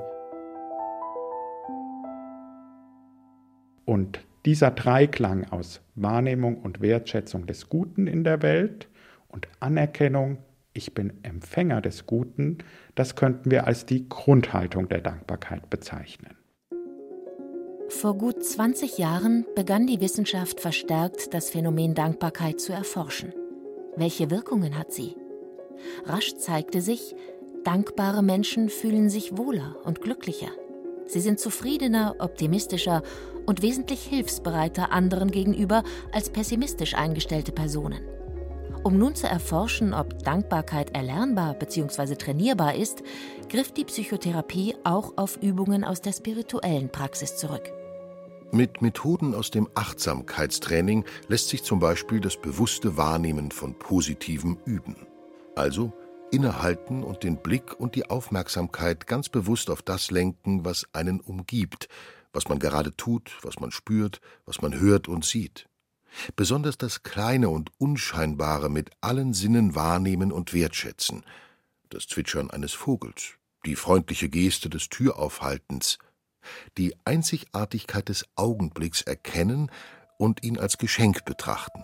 Und 3.83 4.21
dieser 4.45 4.71
Dreiklang 4.71 5.43
aus 5.51 5.81
Wahrnehmung 5.95 6.61
und 6.61 6.79
Wertschätzung 6.79 7.47
des 7.47 7.67
Guten 7.67 8.07
in 8.07 8.23
der 8.23 8.41
Welt 8.41 8.87
und 9.27 9.49
Anerkennung, 9.59 10.37
ich 10.71 10.93
bin 10.93 11.21
Empfänger 11.23 11.81
des 11.81 12.05
Guten, 12.05 12.59
das 12.95 13.17
könnten 13.17 13.51
wir 13.51 13.67
als 13.67 13.85
die 13.85 14.07
Grundhaltung 14.07 14.87
der 14.87 15.01
Dankbarkeit 15.01 15.69
bezeichnen. 15.69 16.40
Vor 17.99 18.15
gut 18.15 18.43
20 18.43 18.97
Jahren 18.97 19.45
begann 19.53 19.85
die 19.85 19.99
Wissenschaft 19.99 20.59
verstärkt 20.59 21.33
das 21.33 21.49
Phänomen 21.49 21.93
Dankbarkeit 21.93 22.59
zu 22.59 22.71
erforschen. 22.71 23.33
Welche 23.95 24.31
Wirkungen 24.31 24.77
hat 24.79 24.91
sie? 24.93 25.15
Rasch 26.05 26.35
zeigte 26.35 26.81
sich, 26.81 27.15
dankbare 27.63 28.23
Menschen 28.23 28.69
fühlen 28.69 29.09
sich 29.09 29.37
wohler 29.37 29.75
und 29.83 30.01
glücklicher. 30.01 30.49
Sie 31.05 31.19
sind 31.19 31.39
zufriedener, 31.39 32.15
optimistischer 32.19 33.03
und 33.45 33.61
wesentlich 33.61 34.01
hilfsbereiter 34.01 34.91
anderen 34.91 35.29
gegenüber 35.29 35.83
als 36.11 36.29
pessimistisch 36.29 36.95
eingestellte 36.95 37.51
Personen. 37.51 38.01
Um 38.83 38.97
nun 38.97 39.13
zu 39.13 39.27
erforschen, 39.27 39.93
ob 39.93 40.23
Dankbarkeit 40.23 40.95
erlernbar 40.95 41.53
bzw. 41.53 42.15
trainierbar 42.15 42.73
ist, 42.73 43.03
griff 43.49 43.73
die 43.73 43.85
Psychotherapie 43.85 44.75
auch 44.83 45.17
auf 45.17 45.37
Übungen 45.43 45.83
aus 45.83 46.01
der 46.01 46.13
spirituellen 46.13 46.89
Praxis 46.89 47.35
zurück. 47.35 47.71
Mit 48.53 48.81
Methoden 48.81 49.33
aus 49.33 49.49
dem 49.49 49.69
Achtsamkeitstraining 49.75 51.05
lässt 51.29 51.47
sich 51.47 51.63
zum 51.63 51.79
Beispiel 51.79 52.19
das 52.19 52.35
bewusste 52.35 52.97
Wahrnehmen 52.97 53.49
von 53.49 53.79
Positivem 53.79 54.57
üben. 54.65 55.07
Also 55.55 55.93
innehalten 56.31 57.01
und 57.01 57.23
den 57.23 57.41
Blick 57.41 57.79
und 57.79 57.95
die 57.95 58.09
Aufmerksamkeit 58.09 59.07
ganz 59.07 59.29
bewusst 59.29 59.69
auf 59.69 59.81
das 59.81 60.11
lenken, 60.11 60.65
was 60.65 60.85
einen 60.91 61.21
umgibt, 61.21 61.87
was 62.33 62.49
man 62.49 62.59
gerade 62.59 62.93
tut, 62.97 63.37
was 63.41 63.61
man 63.61 63.71
spürt, 63.71 64.19
was 64.45 64.61
man 64.61 64.77
hört 64.77 65.07
und 65.07 65.23
sieht. 65.23 65.69
Besonders 66.35 66.77
das 66.77 67.03
Kleine 67.03 67.47
und 67.47 67.71
Unscheinbare 67.77 68.69
mit 68.69 68.91
allen 68.99 69.33
Sinnen 69.33 69.75
wahrnehmen 69.75 70.33
und 70.33 70.53
wertschätzen. 70.53 71.23
Das 71.89 72.05
Zwitschern 72.07 72.51
eines 72.51 72.73
Vogels, 72.73 73.35
die 73.65 73.77
freundliche 73.77 74.27
Geste 74.27 74.69
des 74.69 74.89
Türaufhaltens, 74.89 75.99
die 76.77 76.95
Einzigartigkeit 77.05 78.09
des 78.09 78.25
Augenblicks 78.35 79.01
erkennen 79.01 79.71
und 80.17 80.43
ihn 80.43 80.59
als 80.59 80.77
Geschenk 80.77 81.25
betrachten. 81.25 81.83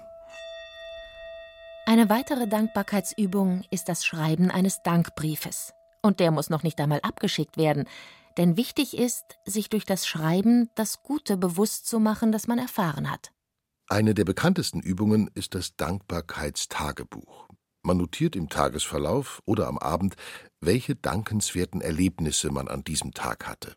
Eine 1.85 2.09
weitere 2.09 2.47
Dankbarkeitsübung 2.47 3.63
ist 3.71 3.87
das 3.87 4.05
Schreiben 4.05 4.51
eines 4.51 4.83
Dankbriefes. 4.83 5.73
Und 6.01 6.19
der 6.19 6.31
muss 6.31 6.49
noch 6.49 6.63
nicht 6.63 6.79
einmal 6.79 6.99
abgeschickt 7.01 7.57
werden, 7.57 7.85
denn 8.37 8.57
wichtig 8.57 8.95
ist, 8.97 9.23
sich 9.45 9.69
durch 9.69 9.85
das 9.85 10.05
Schreiben 10.05 10.69
das 10.75 11.01
Gute 11.01 11.37
bewusst 11.37 11.87
zu 11.87 11.99
machen, 11.99 12.31
das 12.31 12.47
man 12.47 12.59
erfahren 12.59 13.09
hat. 13.09 13.31
Eine 13.87 14.13
der 14.13 14.25
bekanntesten 14.25 14.81
Übungen 14.81 15.29
ist 15.33 15.55
das 15.55 15.75
Dankbarkeitstagebuch. 15.75 17.47
Man 17.83 17.97
notiert 17.97 18.35
im 18.35 18.49
Tagesverlauf 18.49 19.41
oder 19.45 19.67
am 19.67 19.77
Abend, 19.77 20.15
welche 20.59 20.95
dankenswerten 20.95 21.79
Erlebnisse 21.79 22.51
man 22.51 22.67
an 22.67 22.83
diesem 22.83 23.13
Tag 23.13 23.47
hatte. 23.47 23.75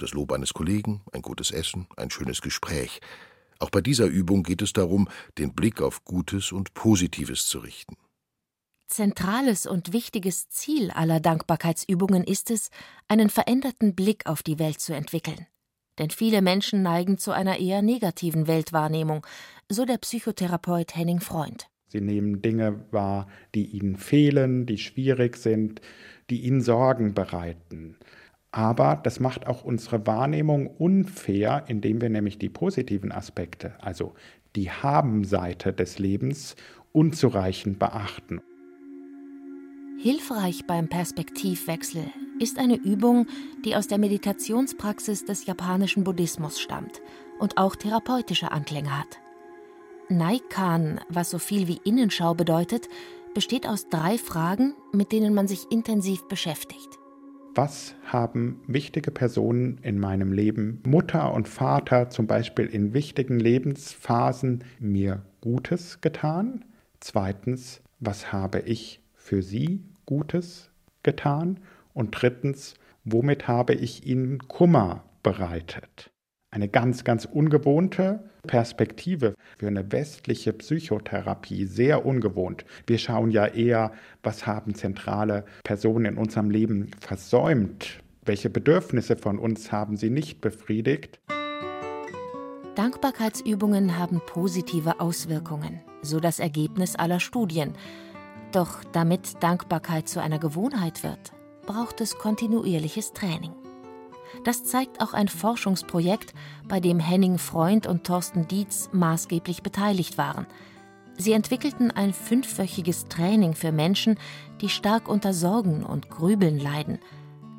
Das 0.00 0.12
Lob 0.12 0.32
eines 0.32 0.54
Kollegen, 0.54 1.02
ein 1.12 1.20
gutes 1.20 1.50
Essen, 1.50 1.86
ein 1.94 2.10
schönes 2.10 2.40
Gespräch. 2.40 3.00
Auch 3.58 3.68
bei 3.68 3.82
dieser 3.82 4.06
Übung 4.06 4.42
geht 4.42 4.62
es 4.62 4.72
darum, 4.72 5.08
den 5.36 5.52
Blick 5.52 5.82
auf 5.82 6.06
Gutes 6.06 6.52
und 6.52 6.72
Positives 6.72 7.46
zu 7.46 7.58
richten. 7.58 7.98
Zentrales 8.86 9.66
und 9.66 9.92
wichtiges 9.92 10.48
Ziel 10.48 10.90
aller 10.90 11.20
Dankbarkeitsübungen 11.20 12.24
ist 12.24 12.50
es, 12.50 12.70
einen 13.08 13.28
veränderten 13.28 13.94
Blick 13.94 14.24
auf 14.24 14.42
die 14.42 14.58
Welt 14.58 14.80
zu 14.80 14.94
entwickeln. 14.94 15.46
Denn 15.98 16.08
viele 16.08 16.40
Menschen 16.40 16.82
neigen 16.82 17.18
zu 17.18 17.30
einer 17.32 17.58
eher 17.58 17.82
negativen 17.82 18.46
Weltwahrnehmung, 18.46 19.26
so 19.68 19.84
der 19.84 19.98
Psychotherapeut 19.98 20.96
Henning 20.96 21.20
Freund. 21.20 21.68
Sie 21.88 22.00
nehmen 22.00 22.40
Dinge 22.40 22.86
wahr, 22.90 23.28
die 23.54 23.66
ihnen 23.66 23.96
fehlen, 23.96 24.64
die 24.64 24.78
schwierig 24.78 25.36
sind, 25.36 25.82
die 26.30 26.40
ihnen 26.40 26.62
Sorgen 26.62 27.12
bereiten. 27.12 27.96
Aber 28.52 29.00
das 29.02 29.20
macht 29.20 29.46
auch 29.46 29.64
unsere 29.64 30.06
Wahrnehmung 30.06 30.66
unfair, 30.66 31.64
indem 31.68 32.00
wir 32.00 32.10
nämlich 32.10 32.38
die 32.38 32.48
positiven 32.48 33.12
Aspekte, 33.12 33.74
also 33.80 34.14
die 34.56 34.70
Haben-Seite 34.70 35.72
des 35.72 35.98
Lebens, 35.98 36.56
unzureichend 36.92 37.78
beachten. 37.78 38.40
Hilfreich 40.02 40.66
beim 40.66 40.88
Perspektivwechsel 40.88 42.04
ist 42.40 42.58
eine 42.58 42.76
Übung, 42.76 43.26
die 43.64 43.76
aus 43.76 43.86
der 43.86 43.98
Meditationspraxis 43.98 45.26
des 45.26 45.46
japanischen 45.46 46.04
Buddhismus 46.04 46.58
stammt 46.58 47.02
und 47.38 47.58
auch 47.58 47.76
therapeutische 47.76 48.50
Anklänge 48.50 48.98
hat. 48.98 49.20
Naikan, 50.08 51.00
was 51.08 51.30
so 51.30 51.38
viel 51.38 51.68
wie 51.68 51.80
Innenschau 51.84 52.34
bedeutet, 52.34 52.88
besteht 53.34 53.68
aus 53.68 53.88
drei 53.88 54.18
Fragen, 54.18 54.74
mit 54.92 55.12
denen 55.12 55.34
man 55.34 55.46
sich 55.46 55.70
intensiv 55.70 56.26
beschäftigt. 56.28 56.99
Was 57.54 57.96
haben 58.04 58.62
wichtige 58.68 59.10
Personen 59.10 59.78
in 59.82 59.98
meinem 59.98 60.32
Leben, 60.32 60.80
Mutter 60.86 61.32
und 61.32 61.48
Vater 61.48 62.08
zum 62.08 62.28
Beispiel 62.28 62.66
in 62.66 62.94
wichtigen 62.94 63.40
Lebensphasen, 63.40 64.62
mir 64.78 65.22
Gutes 65.40 66.00
getan? 66.00 66.64
Zweitens, 67.00 67.82
was 67.98 68.32
habe 68.32 68.60
ich 68.60 69.02
für 69.14 69.42
sie 69.42 69.82
Gutes 70.06 70.70
getan? 71.02 71.58
Und 71.92 72.12
drittens, 72.12 72.74
womit 73.04 73.48
habe 73.48 73.74
ich 73.74 74.06
ihnen 74.06 74.46
Kummer 74.46 75.02
bereitet? 75.24 76.12
Eine 76.52 76.68
ganz, 76.68 77.04
ganz 77.04 77.26
ungewohnte 77.26 78.24
Perspektive 78.46 79.34
für 79.58 79.68
eine 79.68 79.92
westliche 79.92 80.52
Psychotherapie, 80.52 81.64
sehr 81.64 82.04
ungewohnt. 82.04 82.64
Wir 82.88 82.98
schauen 82.98 83.30
ja 83.30 83.46
eher, 83.46 83.92
was 84.24 84.46
haben 84.46 84.74
zentrale 84.74 85.44
Personen 85.62 86.06
in 86.06 86.16
unserem 86.16 86.50
Leben 86.50 86.90
versäumt, 87.00 88.00
welche 88.24 88.50
Bedürfnisse 88.50 89.16
von 89.16 89.38
uns 89.38 89.70
haben 89.70 89.96
sie 89.96 90.10
nicht 90.10 90.40
befriedigt. 90.40 91.20
Dankbarkeitsübungen 92.74 93.96
haben 93.96 94.20
positive 94.26 94.98
Auswirkungen, 94.98 95.80
so 96.02 96.18
das 96.18 96.40
Ergebnis 96.40 96.96
aller 96.96 97.20
Studien. 97.20 97.74
Doch 98.50 98.82
damit 98.92 99.40
Dankbarkeit 99.40 100.08
zu 100.08 100.20
einer 100.20 100.40
Gewohnheit 100.40 101.04
wird, 101.04 101.32
braucht 101.66 102.00
es 102.00 102.18
kontinuierliches 102.18 103.12
Training. 103.12 103.52
Das 104.44 104.64
zeigt 104.64 105.00
auch 105.00 105.12
ein 105.12 105.28
Forschungsprojekt, 105.28 106.34
bei 106.68 106.80
dem 106.80 106.98
Henning 106.98 107.38
Freund 107.38 107.86
und 107.86 108.04
Thorsten 108.04 108.48
Dietz 108.48 108.88
maßgeblich 108.92 109.62
beteiligt 109.62 110.18
waren. 110.18 110.46
Sie 111.16 111.32
entwickelten 111.32 111.90
ein 111.90 112.14
fünfwöchiges 112.14 113.04
Training 113.06 113.54
für 113.54 113.72
Menschen, 113.72 114.18
die 114.60 114.70
stark 114.70 115.08
unter 115.08 115.34
Sorgen 115.34 115.84
und 115.84 116.08
Grübeln 116.08 116.58
leiden. 116.58 116.98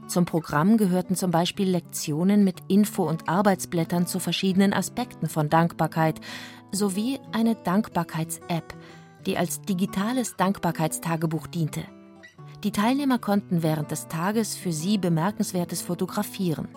Zum 0.07 0.25
Programm 0.25 0.77
gehörten 0.77 1.15
zum 1.15 1.31
Beispiel 1.31 1.69
Lektionen 1.69 2.43
mit 2.43 2.57
Info- 2.67 3.07
und 3.07 3.29
Arbeitsblättern 3.29 4.07
zu 4.07 4.19
verschiedenen 4.19 4.73
Aspekten 4.73 5.29
von 5.29 5.49
Dankbarkeit 5.49 6.19
sowie 6.71 7.19
eine 7.31 7.55
Dankbarkeits-App, 7.55 8.73
die 9.25 9.38
als 9.38 9.62
digitales 9.62 10.36
Dankbarkeitstagebuch 10.36 11.47
diente. 11.47 11.84
Die 12.63 12.71
Teilnehmer 12.71 13.17
konnten 13.17 13.63
während 13.63 13.89
des 13.89 14.08
Tages 14.08 14.56
für 14.56 14.71
sie 14.71 15.00
Bemerkenswertes 15.00 15.82
fotografieren. 15.82 16.67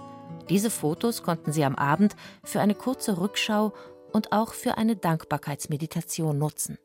Diese 0.48 0.70
Fotos 0.70 1.22
konnten 1.22 1.52
sie 1.52 1.62
am 1.62 1.74
Abend 1.74 2.16
für 2.42 2.60
eine 2.60 2.74
kurze 2.74 3.20
Rückschau 3.20 3.74
und 4.10 4.32
auch 4.32 4.54
für 4.54 4.78
eine 4.78 4.96
Dankbarkeitsmeditation 4.96 6.38
nutzen. 6.38 6.78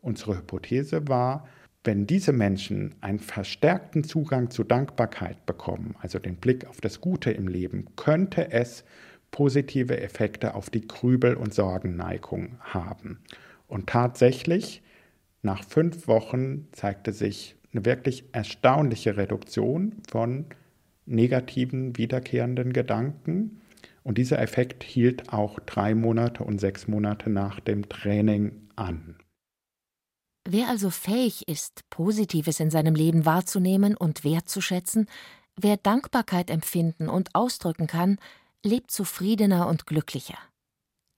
Unsere 0.00 0.38
Hypothese 0.38 1.06
war, 1.06 1.46
wenn 1.84 2.06
diese 2.06 2.32
Menschen 2.32 2.94
einen 3.02 3.18
verstärkten 3.18 4.04
Zugang 4.04 4.50
zu 4.50 4.64
Dankbarkeit 4.64 5.44
bekommen, 5.44 5.94
also 6.00 6.18
den 6.18 6.36
Blick 6.36 6.66
auf 6.66 6.80
das 6.80 7.02
Gute 7.02 7.32
im 7.32 7.48
Leben, 7.48 7.84
könnte 7.96 8.52
es 8.52 8.84
positive 9.32 10.00
Effekte 10.00 10.54
auf 10.54 10.70
die 10.70 10.88
Grübel- 10.88 11.36
und 11.36 11.52
Sorgenneigung 11.52 12.58
haben. 12.60 13.18
Und 13.68 13.88
tatsächlich 13.88 14.82
nach 15.42 15.62
fünf 15.62 16.08
Wochen 16.08 16.68
zeigte 16.72 17.12
sich 17.12 17.56
eine 17.76 17.84
wirklich 17.84 18.24
erstaunliche 18.32 19.16
Reduktion 19.16 20.02
von 20.08 20.46
negativen, 21.04 21.96
wiederkehrenden 21.96 22.72
Gedanken. 22.72 23.60
Und 24.02 24.18
dieser 24.18 24.40
Effekt 24.40 24.82
hielt 24.82 25.32
auch 25.32 25.60
drei 25.60 25.94
Monate 25.94 26.42
und 26.42 26.58
sechs 26.58 26.88
Monate 26.88 27.28
nach 27.28 27.60
dem 27.60 27.88
Training 27.88 28.68
an. 28.76 29.16
Wer 30.48 30.68
also 30.68 30.90
fähig 30.90 31.48
ist, 31.48 31.82
Positives 31.90 32.60
in 32.60 32.70
seinem 32.70 32.94
Leben 32.94 33.26
wahrzunehmen 33.26 33.96
und 33.96 34.24
wertzuschätzen, 34.24 35.06
wer 35.56 35.76
Dankbarkeit 35.76 36.50
empfinden 36.50 37.08
und 37.08 37.34
ausdrücken 37.34 37.88
kann, 37.88 38.18
lebt 38.64 38.90
zufriedener 38.90 39.66
und 39.66 39.86
glücklicher. 39.86 40.38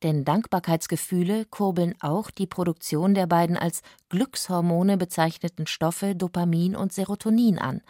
Denn 0.02 0.24
Dankbarkeitsgefühle 0.24 1.44
kurbeln 1.46 1.94
auch 2.00 2.30
die 2.30 2.46
Produktion 2.46 3.14
der 3.14 3.26
beiden 3.26 3.56
als 3.56 3.82
Glückshormone 4.08 4.96
bezeichneten 4.96 5.66
Stoffe 5.66 6.14
Dopamin 6.14 6.76
und 6.76 6.92
Serotonin 6.92 7.58
an. 7.58 7.82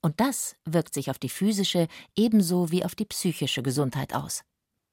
Und 0.00 0.20
das 0.20 0.56
wirkt 0.64 0.94
sich 0.94 1.10
auf 1.10 1.18
die 1.18 1.28
physische 1.28 1.88
ebenso 2.14 2.70
wie 2.70 2.84
auf 2.84 2.94
die 2.94 3.06
psychische 3.06 3.62
Gesundheit 3.62 4.14
aus. 4.14 4.42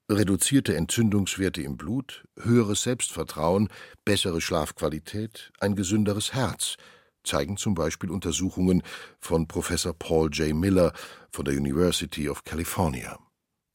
Reduzierte 0.09 0.75
Entzündungswerte 0.75 1.61
im 1.61 1.77
Blut, 1.77 2.25
höheres 2.39 2.83
Selbstvertrauen, 2.83 3.69
bessere 4.03 4.41
Schlafqualität, 4.41 5.51
ein 5.59 5.75
gesünderes 5.75 6.33
Herz 6.33 6.77
zeigen 7.25 7.57
zum 7.57 7.73
Beispiel 7.73 8.11
Untersuchungen 8.11 8.83
von 9.19 9.47
Professor 9.47 9.93
Paul 9.93 10.29
J. 10.31 10.55
Miller 10.55 10.93
von 11.31 11.45
der 11.45 11.55
University 11.55 12.29
of 12.29 12.43
California. 12.43 13.17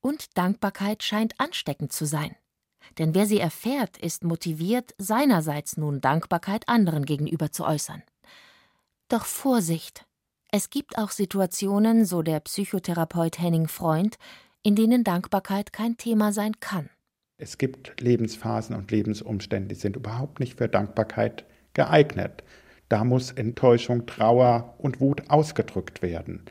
Und 0.00 0.38
Dankbarkeit 0.38 1.02
scheint 1.02 1.34
ansteckend 1.38 1.92
zu 1.92 2.06
sein. 2.06 2.36
Denn 2.98 3.14
wer 3.14 3.26
sie 3.26 3.38
erfährt, 3.38 3.96
ist 3.98 4.24
motiviert, 4.24 4.94
seinerseits 4.98 5.76
nun 5.76 6.00
Dankbarkeit 6.00 6.68
anderen 6.68 7.04
gegenüber 7.04 7.52
zu 7.52 7.64
äußern. 7.64 8.02
Doch 9.08 9.24
Vorsicht! 9.24 10.06
Es 10.52 10.70
gibt 10.70 10.98
auch 10.98 11.10
Situationen, 11.10 12.04
so 12.04 12.22
der 12.22 12.40
Psychotherapeut 12.40 13.38
Henning 13.38 13.68
Freund, 13.68 14.18
in 14.62 14.74
denen 14.74 15.04
Dankbarkeit 15.04 15.72
kein 15.72 15.96
Thema 15.96 16.32
sein 16.32 16.58
kann. 16.58 16.90
Es 17.38 17.56
gibt 17.56 18.00
Lebensphasen 18.00 18.76
und 18.76 18.90
Lebensumstände, 18.90 19.68
die 19.68 19.80
sind 19.80 19.96
überhaupt 19.96 20.40
nicht 20.40 20.58
für 20.58 20.68
Dankbarkeit 20.68 21.46
geeignet. 21.72 22.42
Da 22.88 23.04
muss 23.04 23.30
Enttäuschung, 23.30 24.06
Trauer 24.06 24.74
und 24.78 25.00
Wut 25.00 25.30
ausgedrückt 25.30 26.02
werden. 26.02 26.44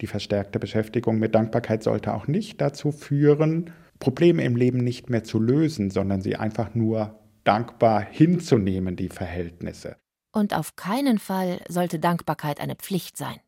Die 0.00 0.06
verstärkte 0.06 0.58
Beschäftigung 0.58 1.18
mit 1.18 1.34
Dankbarkeit 1.34 1.82
sollte 1.82 2.14
auch 2.14 2.28
nicht 2.28 2.60
dazu 2.60 2.92
führen, 2.92 3.72
Probleme 3.98 4.44
im 4.44 4.56
Leben 4.56 4.78
nicht 4.78 5.10
mehr 5.10 5.24
zu 5.24 5.38
lösen, 5.38 5.90
sondern 5.90 6.20
sie 6.20 6.36
einfach 6.36 6.74
nur 6.74 7.18
dankbar 7.44 8.00
hinzunehmen, 8.00 8.96
die 8.96 9.08
Verhältnisse. 9.08 9.96
Und 10.32 10.54
auf 10.54 10.76
keinen 10.76 11.18
Fall 11.18 11.60
sollte 11.68 11.98
Dankbarkeit 11.98 12.60
eine 12.60 12.76
Pflicht 12.76 13.16
sein. 13.16 13.38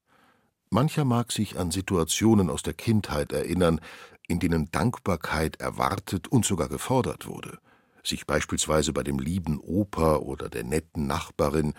Mancher 0.71 1.05
mag 1.05 1.33
sich 1.33 1.59
an 1.59 1.71
Situationen 1.71 2.49
aus 2.49 2.63
der 2.63 2.75
Kindheit 2.75 3.33
erinnern, 3.33 3.81
in 4.29 4.39
denen 4.39 4.71
Dankbarkeit 4.71 5.61
erwartet 5.61 6.29
und 6.29 6.47
sogar 6.47 6.69
gefordert 6.69 7.27
wurde, 7.27 7.59
sich 8.05 8.27
beispielsweise 8.27 8.93
bei 8.93 9.03
dem 9.03 9.19
lieben 9.19 9.59
Opa 9.59 10.17
oder 10.17 10.49
der 10.49 10.65
netten 10.65 11.07
Nachbarin 11.07 11.75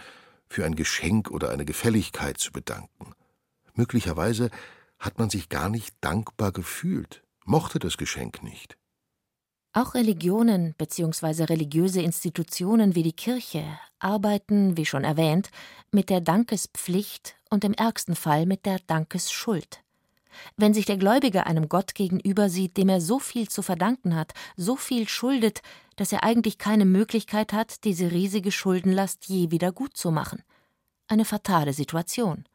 für 0.49 0.65
ein 0.65 0.75
Geschenk 0.75 1.31
oder 1.31 1.49
eine 1.49 1.65
Gefälligkeit 1.65 2.37
zu 2.37 2.51
bedanken. 2.51 3.13
Möglicherweise 3.73 4.49
hat 4.99 5.17
man 5.17 5.29
sich 5.29 5.49
gar 5.49 5.69
nicht 5.69 5.95
dankbar 6.01 6.51
gefühlt, 6.51 7.23
mochte 7.45 7.79
das 7.79 7.97
Geschenk 7.97 8.43
nicht. 8.43 8.77
Auch 9.73 9.93
Religionen 9.93 10.75
bzw. 10.77 11.45
religiöse 11.45 12.01
Institutionen 12.01 12.93
wie 12.93 13.03
die 13.03 13.13
Kirche 13.13 13.63
arbeiten, 13.99 14.75
wie 14.75 14.85
schon 14.85 15.05
erwähnt, 15.05 15.49
mit 15.91 16.09
der 16.09 16.19
Dankespflicht 16.19 17.35
und 17.49 17.63
im 17.63 17.73
ärgsten 17.73 18.15
Fall 18.15 18.45
mit 18.45 18.65
der 18.65 18.79
Dankesschuld. 18.79 19.81
Wenn 20.57 20.73
sich 20.73 20.85
der 20.85 20.97
Gläubige 20.97 21.45
einem 21.45 21.69
Gott 21.69 21.95
gegenüber 21.95 22.49
sieht, 22.49 22.77
dem 22.77 22.89
er 22.89 23.01
so 23.01 23.19
viel 23.19 23.49
zu 23.49 23.61
verdanken 23.61 24.15
hat, 24.15 24.33
so 24.55 24.75
viel 24.75 25.07
schuldet, 25.07 25.61
dass 25.95 26.11
er 26.11 26.23
eigentlich 26.23 26.57
keine 26.57 26.85
Möglichkeit 26.85 27.53
hat, 27.53 27.83
diese 27.83 28.11
riesige 28.11 28.51
Schuldenlast 28.51 29.25
je 29.25 29.51
wieder 29.51 29.71
gut 29.71 29.95
zu 29.95 30.11
machen. 30.11 30.43
Eine 31.07 31.25
fatale 31.25 31.73
Situation. 31.73 32.45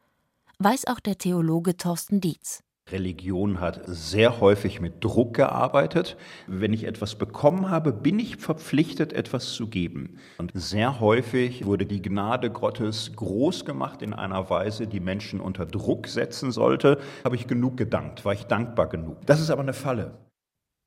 Weiß 0.59 0.85
auch 0.87 0.99
der 0.99 1.17
Theologe 1.17 1.77
Thorsten 1.77 2.19
Dietz. 2.19 2.63
Religion 2.91 3.59
hat 3.59 3.81
sehr 3.85 4.39
häufig 4.39 4.79
mit 4.79 5.03
Druck 5.03 5.33
gearbeitet. 5.33 6.15
Wenn 6.47 6.73
ich 6.73 6.85
etwas 6.85 7.15
bekommen 7.15 7.69
habe, 7.69 7.91
bin 7.91 8.19
ich 8.19 8.37
verpflichtet, 8.37 9.13
etwas 9.13 9.53
zu 9.53 9.67
geben. 9.67 10.19
Und 10.37 10.51
sehr 10.53 10.99
häufig 10.99 11.65
wurde 11.65 11.85
die 11.85 12.01
Gnade 12.01 12.49
Gottes 12.49 13.11
groß 13.15 13.65
gemacht 13.65 14.01
in 14.01 14.13
einer 14.13 14.49
Weise, 14.49 14.87
die 14.87 14.99
Menschen 14.99 15.41
unter 15.41 15.65
Druck 15.65 16.07
setzen 16.07 16.51
sollte. 16.51 16.99
Habe 17.23 17.35
ich 17.35 17.47
genug 17.47 17.77
gedankt? 17.77 18.23
War 18.23 18.33
ich 18.33 18.43
dankbar 18.43 18.87
genug? 18.87 19.25
Das 19.25 19.41
ist 19.41 19.49
aber 19.49 19.61
eine 19.61 19.73
Falle. 19.73 20.17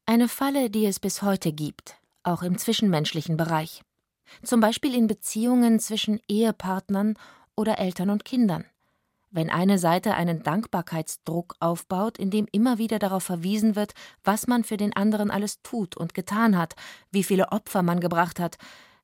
Eine 0.07 0.29
Falle, 0.29 0.71
die 0.71 0.87
es 0.87 1.01
bis 1.01 1.23
heute 1.23 1.53
gibt, 1.53 1.97
auch 2.23 2.43
im 2.43 2.59
zwischenmenschlichen 2.59 3.37
Bereich. 3.37 3.83
Zum 4.43 4.61
Beispiel 4.61 4.95
in 4.95 5.07
Beziehungen 5.07 5.81
zwischen 5.81 6.21
Ehepartnern 6.29 7.15
oder 7.57 7.79
Eltern 7.79 8.11
und 8.11 8.25
Kindern 8.25 8.65
wenn 9.31 9.51
eine 9.51 9.79
Seite 9.79 10.15
einen 10.15 10.43
Dankbarkeitsdruck 10.43 11.55
aufbaut, 11.61 12.19
in 12.19 12.31
dem 12.31 12.47
immer 12.53 12.79
wieder 12.79 12.99
darauf 12.99 13.23
verwiesen 13.23 13.77
wird, 13.77 13.93
was 14.25 14.47
man 14.47 14.65
für 14.65 14.77
den 14.77 14.95
anderen 14.95 15.31
alles 15.31 15.63
tut 15.63 15.97
und 15.97 16.15
getan 16.15 16.59
hat, 16.59 16.75
wie 17.11 17.23
viele 17.23 17.53
Opfer 17.53 17.83
man 17.83 18.01
gebracht 18.01 18.41
hat, 18.41 18.57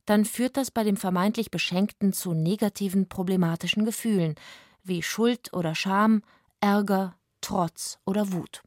dann 0.04 0.24
führt 0.24 0.56
das 0.56 0.70
bei 0.70 0.84
dem 0.84 0.96
vermeintlich 0.96 1.50
Beschenkten 1.50 2.12
zu 2.12 2.32
negativen, 2.32 3.08
problematischen 3.08 3.84
Gefühlen 3.84 4.34
wie 4.82 5.02
Schuld 5.02 5.52
oder 5.52 5.74
Scham, 5.74 6.22
Ärger, 6.60 7.14
Trotz 7.40 7.98
oder 8.04 8.32
Wut. 8.32 8.62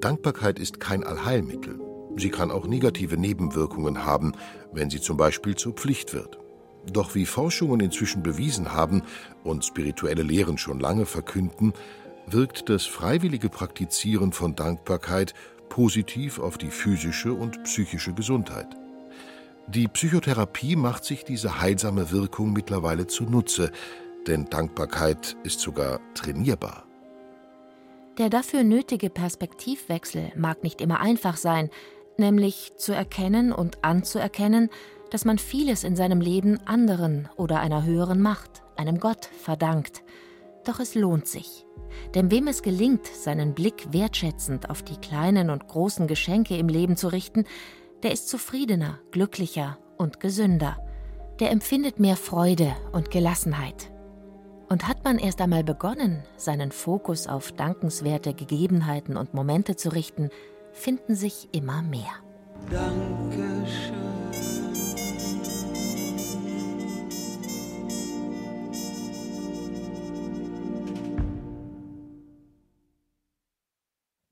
Dankbarkeit 0.00 0.58
ist 0.58 0.80
kein 0.80 1.04
Allheilmittel. 1.04 1.80
Sie 2.16 2.30
kann 2.30 2.50
auch 2.50 2.66
negative 2.66 3.16
Nebenwirkungen 3.16 4.04
haben, 4.04 4.32
wenn 4.72 4.90
sie 4.90 5.00
zum 5.00 5.16
Beispiel 5.16 5.54
zur 5.54 5.74
Pflicht 5.74 6.14
wird. 6.14 6.38
Doch 6.92 7.14
wie 7.14 7.26
Forschungen 7.26 7.80
inzwischen 7.80 8.22
bewiesen 8.22 8.72
haben 8.72 9.02
und 9.44 9.64
spirituelle 9.64 10.22
Lehren 10.22 10.58
schon 10.58 10.80
lange 10.80 11.06
verkünden, 11.06 11.72
wirkt 12.26 12.68
das 12.68 12.86
freiwillige 12.86 13.48
Praktizieren 13.48 14.32
von 14.32 14.54
Dankbarkeit 14.54 15.34
positiv 15.68 16.38
auf 16.38 16.58
die 16.58 16.70
physische 16.70 17.32
und 17.32 17.62
psychische 17.64 18.12
Gesundheit. 18.12 18.68
Die 19.66 19.86
Psychotherapie 19.86 20.76
macht 20.76 21.04
sich 21.04 21.24
diese 21.24 21.60
heilsame 21.60 22.10
Wirkung 22.10 22.52
mittlerweile 22.52 23.06
zunutze, 23.06 23.70
denn 24.26 24.46
Dankbarkeit 24.46 25.36
ist 25.42 25.60
sogar 25.60 26.00
trainierbar. 26.14 26.84
Der 28.16 28.30
dafür 28.30 28.64
nötige 28.64 29.10
Perspektivwechsel 29.10 30.32
mag 30.36 30.64
nicht 30.64 30.80
immer 30.80 31.00
einfach 31.00 31.36
sein, 31.36 31.70
nämlich 32.16 32.72
zu 32.76 32.92
erkennen 32.92 33.52
und 33.52 33.84
anzuerkennen, 33.84 34.70
dass 35.10 35.24
man 35.24 35.38
vieles 35.38 35.84
in 35.84 35.96
seinem 35.96 36.20
Leben 36.20 36.58
anderen 36.66 37.28
oder 37.36 37.60
einer 37.60 37.84
höheren 37.84 38.20
Macht, 38.20 38.62
einem 38.76 39.00
Gott, 39.00 39.26
verdankt. 39.26 40.02
Doch 40.64 40.80
es 40.80 40.94
lohnt 40.94 41.26
sich. 41.26 41.64
Denn 42.14 42.30
wem 42.30 42.48
es 42.48 42.62
gelingt, 42.62 43.06
seinen 43.06 43.54
Blick 43.54 43.92
wertschätzend 43.92 44.70
auf 44.70 44.82
die 44.82 44.96
kleinen 44.96 45.50
und 45.50 45.66
großen 45.66 46.06
Geschenke 46.06 46.56
im 46.56 46.68
Leben 46.68 46.96
zu 46.96 47.08
richten, 47.08 47.44
der 48.02 48.12
ist 48.12 48.28
zufriedener, 48.28 48.98
glücklicher 49.10 49.78
und 49.96 50.20
gesünder. 50.20 50.78
Der 51.40 51.50
empfindet 51.50 51.98
mehr 51.98 52.16
Freude 52.16 52.74
und 52.92 53.10
Gelassenheit. 53.10 53.90
Und 54.68 54.86
hat 54.86 55.04
man 55.04 55.18
erst 55.18 55.40
einmal 55.40 55.64
begonnen, 55.64 56.22
seinen 56.36 56.72
Fokus 56.72 57.26
auf 57.26 57.52
dankenswerte 57.52 58.34
Gegebenheiten 58.34 59.16
und 59.16 59.32
Momente 59.32 59.76
zu 59.76 59.88
richten, 59.88 60.28
finden 60.72 61.14
sich 61.14 61.48
immer 61.52 61.80
mehr. 61.82 62.12
Dankeschön. 62.70 63.97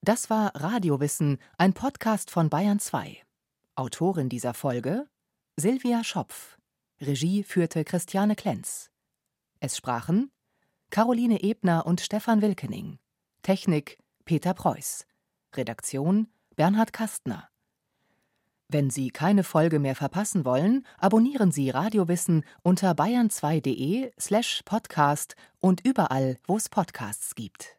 Das 0.07 0.31
war 0.31 0.55
Radiowissen, 0.55 1.39
ein 1.59 1.73
Podcast 1.73 2.31
von 2.31 2.49
Bayern 2.49 2.79
2. 2.79 3.25
Autorin 3.75 4.29
dieser 4.29 4.55
Folge 4.55 5.09
Silvia 5.57 6.05
Schopf. 6.05 6.59
Regie 7.01 7.43
führte 7.43 7.83
Christiane 7.85 8.37
Klenz. 8.37 8.93
Es 9.59 9.77
sprachen 9.77 10.31
Caroline 10.91 11.43
Ebner 11.43 11.87
und 11.87 12.01
Stefan 12.01 12.41
Wilkening. 12.41 13.01
Technik 13.43 13.99
Peter 14.25 14.55
Preuß. 14.55 15.07
Redaktion 15.57 16.29
Bernhard 16.55 16.93
Kastner. 16.93 17.49
Wenn 18.69 18.91
Sie 18.91 19.11
keine 19.11 19.43
Folge 19.43 19.81
mehr 19.81 19.97
verpassen 19.97 20.45
wollen, 20.45 20.87
abonnieren 20.99 21.51
Sie 21.51 21.71
Radiowissen 21.71 22.45
unter 22.63 22.93
bayern2.de 22.93 24.13
slash 24.21 24.63
podcast 24.67 25.35
und 25.59 25.85
überall, 25.85 26.39
wo 26.47 26.57
es 26.57 26.69
Podcasts 26.69 27.35
gibt. 27.35 27.77